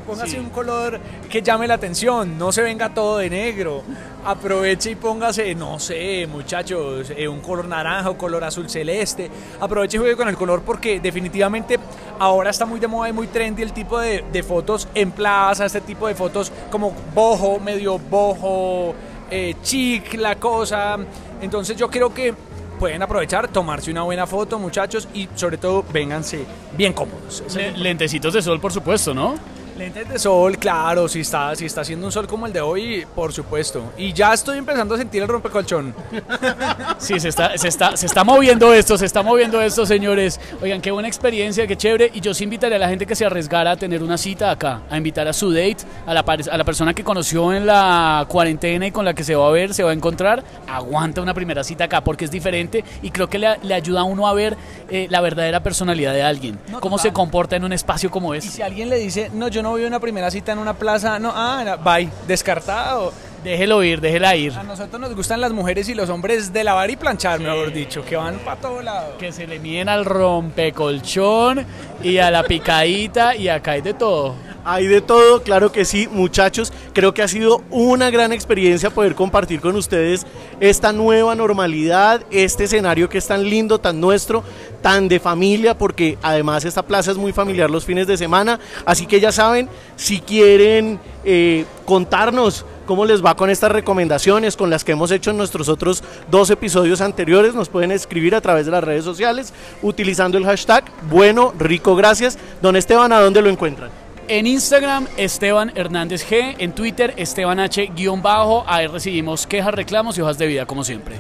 póngase 0.07 0.33
Sí. 0.33 0.39
un 0.39 0.51
color 0.51 0.99
que 1.31 1.41
llame 1.43 1.67
la 1.69 1.75
atención, 1.75 2.37
no 2.39 2.51
se 2.51 2.63
venga 2.63 2.93
todo 2.93 3.19
de 3.19 3.31
negro. 3.31 3.83
Aproveche 4.25 4.91
y 4.91 4.95
póngase, 4.97 5.55
no 5.55 5.79
sé, 5.79 6.27
muchachos, 6.27 7.11
eh, 7.17 7.29
un 7.29 7.41
color 7.41 7.67
naranja 7.67 8.11
o 8.11 8.19
color 8.19 8.43
azul 8.45 8.69
celeste. 8.69 9.31
Aproveche 9.61 9.97
y 9.97 10.01
juegue 10.01 10.17
con 10.17 10.29
el 10.29 10.37
color 10.37 10.63
porque 10.63 10.99
definitivamente 11.01 11.79
ahora 12.19 12.51
está 12.51 12.67
muy 12.67 12.81
de 12.81 12.89
moda 12.89 13.09
y 13.09 13.13
muy 13.13 13.29
trendy 13.29 13.63
el 13.63 13.73
tipo 13.73 13.99
de, 14.01 14.25
de 14.33 14.43
fotos 14.43 14.89
en 14.95 15.13
plaza, 15.13 15.65
este 15.67 15.81
tipo 15.83 16.09
de 16.09 16.15
fotos 16.15 16.51
como 16.71 16.93
bojo, 17.15 17.59
medio 17.61 17.99
bojo, 17.99 18.95
eh, 19.31 19.55
chic 19.63 20.15
la 20.15 20.35
cosa. 20.37 20.97
Entonces 21.41 21.77
yo 21.77 21.89
creo 21.89 22.13
que 22.13 22.35
pueden 22.79 23.03
aprovechar, 23.03 23.49
tomarse 23.49 23.91
una 23.91 24.03
buena 24.03 24.27
foto, 24.27 24.59
muchachos, 24.59 25.09
y 25.13 25.29
sobre 25.35 25.59
todo, 25.59 25.85
vénganse 25.93 26.45
bien 26.77 26.93
cómodos. 26.93 27.43
Le- 27.55 27.77
lentecitos 27.77 28.33
de 28.35 28.41
sol, 28.43 28.61
por 28.61 28.73
supuesto, 28.73 29.13
¿no? 29.13 29.35
Lentes 29.79 30.09
de 30.09 30.19
sol, 30.19 30.59
claro, 30.59 31.07
si 31.09 31.21
está, 31.21 31.55
si 31.55 31.65
está 31.65 31.83
haciendo 31.83 32.05
un 32.07 32.11
sol 32.13 32.27
como 32.27 32.47
el 32.47 32.53
de 32.53 32.61
hoy, 32.61 33.07
por 33.15 33.33
supuesto. 33.33 33.93
Y 33.97 34.13
ya 34.13 34.35
estoy 34.35 34.59
empezando 34.59 34.97
a 34.97 34.99
sentir 34.99 35.23
el 35.23 35.29
rompecolchón. 35.29 35.95
Sí, 36.99 37.19
se 37.21 37.29
está, 37.29 37.57
se, 37.57 37.69
está, 37.69 37.97
se 37.97 38.07
está 38.07 38.25
moviendo 38.25 38.75
esto, 38.75 38.99
se 38.99 39.07
está 39.07 39.23
moviendo 39.23 39.63
esto, 39.63 39.87
señores. 39.87 40.41
Oigan, 40.61 40.81
qué 40.81 40.91
buena 40.91 41.07
experiencia, 41.09 41.67
qué 41.67 41.77
chévere. 41.77 42.11
Y 42.13 42.21
yo 42.21 42.35
sí 42.35 42.45
invitaría 42.45 42.77
a 42.77 42.81
la 42.81 42.89
gente 42.89 43.07
que 43.07 43.15
se 43.15 43.25
arriesgara 43.25 43.71
a 43.73 43.77
tener 43.77 44.03
una 44.03 44.19
cita 44.19 44.51
acá, 44.51 44.83
a 44.91 44.97
invitar 44.97 45.29
a 45.29 45.33
su 45.33 45.51
date, 45.53 45.79
a 46.07 46.13
la, 46.13 46.21
a 46.51 46.57
la 46.57 46.65
persona 46.65 46.93
que 46.95 47.05
conoció 47.05 47.53
en 47.53 47.67
la 47.67 48.27
cuarentena 48.29 48.87
y 48.87 48.91
con 48.91 49.05
la 49.05 49.15
que 49.15 49.23
se 49.23 49.37
va 49.37 49.47
a 49.47 49.51
ver, 49.51 49.75
se 49.75 49.85
va 49.85 49.91
a 49.91 49.95
encontrar. 49.95 50.43
Aguanta 50.67 51.21
una 51.23 51.35
primera 51.35 51.63
cita 51.63 51.85
acá 51.85 52.03
porque 52.03 52.25
es 52.25 52.31
diferente 52.33 52.85
y 53.03 53.11
creo 53.11 53.29
que 53.29 53.39
le, 53.39 53.57
le 53.63 53.75
ayuda 53.75 54.01
a 54.01 54.05
uno 54.05 54.27
a 54.27 54.35
ver 54.35 54.57
eh, 54.91 55.07
la 55.11 55.21
verdadera 55.21 55.63
personalidad 55.63 56.13
de 56.13 56.23
alguien, 56.23 56.59
No, 56.69 56.81
cómo 56.81 56.97
total. 56.97 57.11
se 57.11 57.15
comporta 57.15 57.57
en 57.57 57.65
un 57.65 57.73
espacio 57.73 58.11
como 58.11 58.35
Y 58.35 58.39
este. 58.39 58.51
si 58.51 58.63
alguien 58.63 58.89
le 58.89 58.97
dice, 58.99 59.31
no, 59.33 59.49
yo 59.49 59.63
no 59.63 59.68
voy 59.71 59.85
a 59.85 59.87
una 59.87 60.01
primera 60.01 60.31
cita 60.31 60.53
en 60.53 60.59
una 60.59 60.75
plaza, 60.75 61.19
no, 61.19 61.33
ah, 61.35 61.77
bye, 61.83 62.09
descartado. 62.27 63.13
Déjelo 63.45 63.85
ir, 63.85 64.01
déjela 64.01 64.35
ir. 64.35 64.53
A 64.55 64.65
nosotros 64.65 65.01
nos 65.01 65.15
gustan 65.15 65.41
las 65.41 65.53
mujeres 65.53 65.89
y 65.89 65.95
los 65.95 66.11
hombres 66.11 66.53
de 66.53 66.65
lavar 66.65 66.91
y 66.91 66.97
planchar, 66.97 67.39
mejor 67.39 67.73
dicho, 67.73 68.05
que 68.05 68.17
van 68.17 68.39
para 68.39 68.61
todo 68.61 68.83
lado. 68.83 69.17
Que 69.17 69.31
se 69.31 69.47
le 69.47 69.61
miden 69.61 69.89
al 69.89 70.05
rompecolchón 70.05 71.65
y 72.03 72.19
a 72.19 72.31
la 72.31 72.43
picadita 72.43 73.37
y 73.37 73.49
acá 73.49 73.73
hay 73.73 73.81
de 73.81 73.95
todo. 73.95 74.35
Hay 74.65 74.87
de 74.87 75.01
todo, 75.01 75.43
claro 75.43 75.73
que 75.73 75.85
sí, 75.85 76.09
muchachos. 76.11 76.73
Creo 76.93 77.15
que 77.15 77.23
ha 77.23 77.29
sido 77.29 77.63
una 77.71 78.11
gran 78.11 78.33
experiencia 78.33 78.91
poder 78.91 79.15
compartir 79.15 79.61
con 79.61 79.77
ustedes 79.77 80.27
esta 80.61 80.93
nueva 80.93 81.35
normalidad, 81.35 82.23
este 82.31 82.65
escenario 82.65 83.09
que 83.09 83.19
es 83.19 83.27
tan 83.27 83.45
lindo, 83.45 83.79
tan 83.79 84.01
nuestro, 84.01 84.43
tan 84.83 85.09
de 85.09 85.21
familia, 85.21 85.77
porque 85.79 86.19
además 86.23 86.65
esta 86.65 86.83
plaza 86.83 87.11
es 87.11 87.17
muy 87.17 87.33
familiar 87.33 87.71
los 87.71 87.85
fines 87.85 88.07
de 88.07 88.17
semana. 88.17 88.59
Así 88.85 89.07
que 89.07 89.21
ya 89.21 89.33
saben, 89.33 89.69
si 89.97 90.21
quieren 90.21 91.01
eh, 91.25 91.65
contarnos 91.85 92.67
cómo 92.87 93.05
les 93.05 93.25
va 93.25 93.37
con 93.37 93.51
estas 93.51 93.71
recomendaciones, 93.71 94.57
con 94.57 94.71
las 94.71 94.83
que 94.83 94.93
hemos 94.93 95.11
hecho 95.11 95.31
en 95.31 95.37
nuestros 95.37 95.69
otros 95.69 96.03
dos 96.31 96.51
episodios 96.51 97.01
anteriores, 97.01 97.55
nos 97.55 97.69
pueden 97.69 97.93
escribir 97.93 98.35
a 98.35 98.41
través 98.41 98.67
de 98.67 98.73
las 98.73 98.83
redes 98.83 99.05
sociales 99.05 99.53
utilizando 99.83 100.39
el 100.39 100.45
hashtag 100.45 100.85
bueno, 101.09 101.55
rico, 101.59 101.97
gracias. 101.97 102.39
Don 102.63 102.77
Esteban, 102.77 103.13
¿a 103.13 103.21
dónde 103.21 103.43
lo 103.43 103.51
encuentran? 103.51 104.08
En 104.31 104.47
Instagram, 104.47 105.07
Esteban 105.17 105.73
Hernández 105.75 106.23
G. 106.31 106.57
En 106.59 106.73
Twitter, 106.73 107.15
Esteban 107.17 107.59
H. 107.61 107.87
guion 107.97 108.21
bajo. 108.21 108.63
Ahí 108.67 108.87
recibimos 108.87 109.47
quejas, 109.47 109.73
reclamos 109.73 110.19
y 110.19 110.21
hojas 110.21 110.37
de 110.37 110.47
vida, 110.47 110.67
como 110.67 110.85
siempre. 110.85 111.17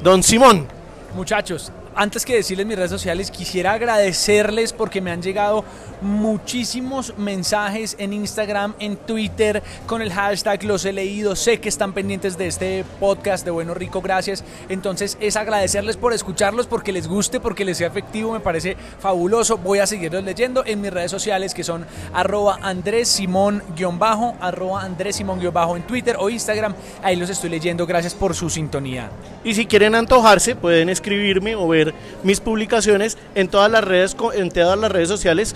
Don 0.00 0.22
Simón. 0.22 0.68
Muchachos, 1.16 1.72
antes 1.96 2.24
que 2.24 2.36
decirles 2.36 2.64
mis 2.64 2.76
redes 2.76 2.92
sociales, 2.92 3.32
quisiera 3.32 3.72
agradecerles 3.72 4.72
porque 4.72 5.00
me 5.00 5.10
han 5.10 5.22
llegado 5.22 5.64
muchísimos 6.00 7.14
mensajes 7.16 7.96
en 7.98 8.12
Instagram, 8.12 8.74
en 8.78 8.96
Twitter, 8.96 9.62
con 9.86 10.02
el 10.02 10.12
hashtag 10.12 10.64
los 10.64 10.84
he 10.84 10.92
leído, 10.92 11.36
sé 11.36 11.60
que 11.60 11.68
están 11.68 11.92
pendientes 11.92 12.36
de 12.38 12.46
este 12.46 12.84
podcast 13.00 13.44
de 13.44 13.50
Bueno 13.50 13.74
Rico, 13.74 14.00
gracias. 14.00 14.44
Entonces 14.68 15.16
es 15.20 15.36
agradecerles 15.36 15.96
por 15.96 16.12
escucharlos, 16.12 16.66
porque 16.66 16.92
les 16.92 17.08
guste, 17.08 17.40
porque 17.40 17.64
les 17.64 17.78
sea 17.78 17.88
efectivo, 17.88 18.32
me 18.32 18.40
parece 18.40 18.76
fabuloso. 19.00 19.58
Voy 19.58 19.78
a 19.78 19.86
seguirlos 19.86 20.24
leyendo 20.24 20.64
en 20.64 20.80
mis 20.80 20.92
redes 20.92 21.10
sociales 21.10 21.54
que 21.54 21.64
son 21.64 21.86
arroba 22.12 22.58
Andrés 22.62 23.08
Simón 23.08 23.62
guion 23.76 23.98
bajo, 23.98 24.34
arroba 24.40 24.82
Andrés 24.82 25.16
Simón 25.16 25.40
guion 25.40 25.54
bajo 25.54 25.76
en 25.76 25.82
Twitter 25.82 26.16
o 26.18 26.30
Instagram. 26.30 26.74
Ahí 27.02 27.16
los 27.16 27.30
estoy 27.30 27.50
leyendo, 27.50 27.86
gracias 27.86 28.14
por 28.14 28.34
su 28.34 28.50
sintonía. 28.50 29.10
Y 29.44 29.54
si 29.54 29.66
quieren 29.66 29.94
antojarse, 29.94 30.56
pueden 30.56 30.88
escribirme 30.88 31.54
o 31.54 31.68
ver 31.68 31.94
mis 32.22 32.40
publicaciones 32.40 33.16
en 33.34 33.48
todas 33.48 33.70
las 33.70 33.84
redes, 33.84 34.16
en 34.34 34.50
todas 34.50 34.78
las 34.78 34.90
redes 34.90 35.08
sociales 35.08 35.54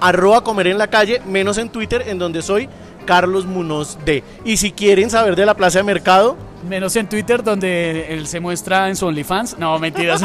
arroba 0.00 0.44
comer 0.44 0.68
en 0.68 0.78
la 0.78 0.88
calle, 0.88 1.20
menos 1.26 1.58
en 1.58 1.68
Twitter, 1.68 2.04
en 2.06 2.18
donde 2.18 2.42
soy 2.42 2.68
Carlos 3.04 3.46
Munoz 3.46 3.98
D. 4.04 4.22
Y 4.44 4.56
si 4.56 4.72
quieren 4.72 5.10
saber 5.10 5.36
de 5.36 5.46
la 5.46 5.54
plaza 5.54 5.78
de 5.78 5.84
mercado, 5.84 6.36
Menos 6.68 6.94
en 6.94 7.08
Twitter, 7.08 7.42
donde 7.42 8.14
él 8.14 8.28
se 8.28 8.38
muestra 8.38 8.88
en 8.88 8.94
su 8.94 9.06
OnlyFans. 9.06 9.58
No, 9.58 9.76
mentiras. 9.80 10.22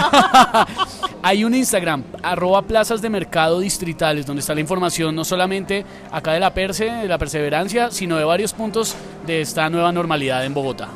Hay 1.24 1.44
un 1.44 1.56
Instagram, 1.56 2.04
arroba 2.22 2.62
plazas 2.62 3.02
de 3.02 3.10
mercado 3.10 3.60
distritales, 3.60 4.26
donde 4.26 4.42
está 4.42 4.54
la 4.54 4.62
información 4.62 5.16
no 5.16 5.26
solamente 5.26 5.84
acá 6.12 6.34
de 6.34 6.40
la 6.40 6.54
Perse, 6.54 6.86
de 6.86 7.08
la 7.08 7.18
perseverancia, 7.18 7.90
sino 7.90 8.18
de 8.18 8.24
varios 8.24 8.54
puntos 8.54 8.96
de 9.26 9.42
esta 9.42 9.68
nueva 9.70 9.92
normalidad 9.92 10.46
en 10.46 10.54
Bogotá. 10.54 10.90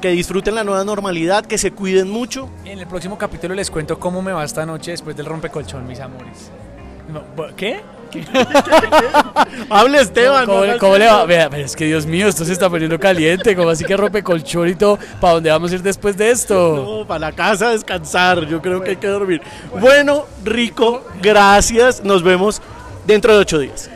que 0.00 0.10
disfruten 0.10 0.54
la 0.54 0.62
nueva 0.62 0.84
normalidad, 0.84 1.44
que 1.44 1.58
se 1.58 1.72
cuiden 1.72 2.08
mucho. 2.08 2.48
En 2.64 2.78
el 2.78 2.86
próximo 2.86 3.18
capítulo 3.18 3.54
les 3.54 3.68
cuento 3.68 3.98
cómo 3.98 4.22
me 4.22 4.32
va 4.32 4.44
esta 4.44 4.64
noche 4.64 4.92
después 4.92 5.16
del 5.16 5.26
rompecolchón, 5.26 5.88
mis 5.88 5.98
amores. 5.98 6.50
¿Qué? 7.56 7.80
Hable 9.70 10.00
Esteban. 10.00 10.46
¿Cómo, 10.46 10.58
no 10.60 10.64
le- 10.66 10.78
cómo 10.78 10.92
va? 10.98 11.24
Vea, 11.24 11.50
pero 11.50 11.64
es 11.64 11.76
que 11.76 11.84
Dios 11.86 12.06
mío, 12.06 12.28
esto 12.28 12.44
se 12.44 12.52
está 12.52 12.68
poniendo 12.70 12.98
caliente. 12.98 13.54
como 13.56 13.70
así 13.70 13.84
que 13.84 13.96
rompe 13.96 14.22
colchón 14.22 14.68
y 14.68 14.74
todo? 14.74 14.98
¿Para 15.20 15.34
dónde 15.34 15.50
vamos 15.50 15.70
a 15.72 15.74
ir 15.74 15.82
después 15.82 16.16
de 16.16 16.30
esto? 16.30 16.98
No, 16.98 17.06
para 17.06 17.20
la 17.20 17.32
casa 17.32 17.68
a 17.68 17.72
descansar, 17.72 18.46
yo 18.46 18.60
creo 18.62 18.82
que 18.82 18.90
hay 18.90 18.96
que 18.96 19.06
dormir. 19.06 19.40
Bueno, 19.80 20.26
rico, 20.44 21.04
gracias, 21.22 22.02
nos 22.02 22.22
vemos 22.22 22.60
dentro 23.06 23.32
de 23.34 23.38
ocho 23.40 23.58
días. 23.58 23.90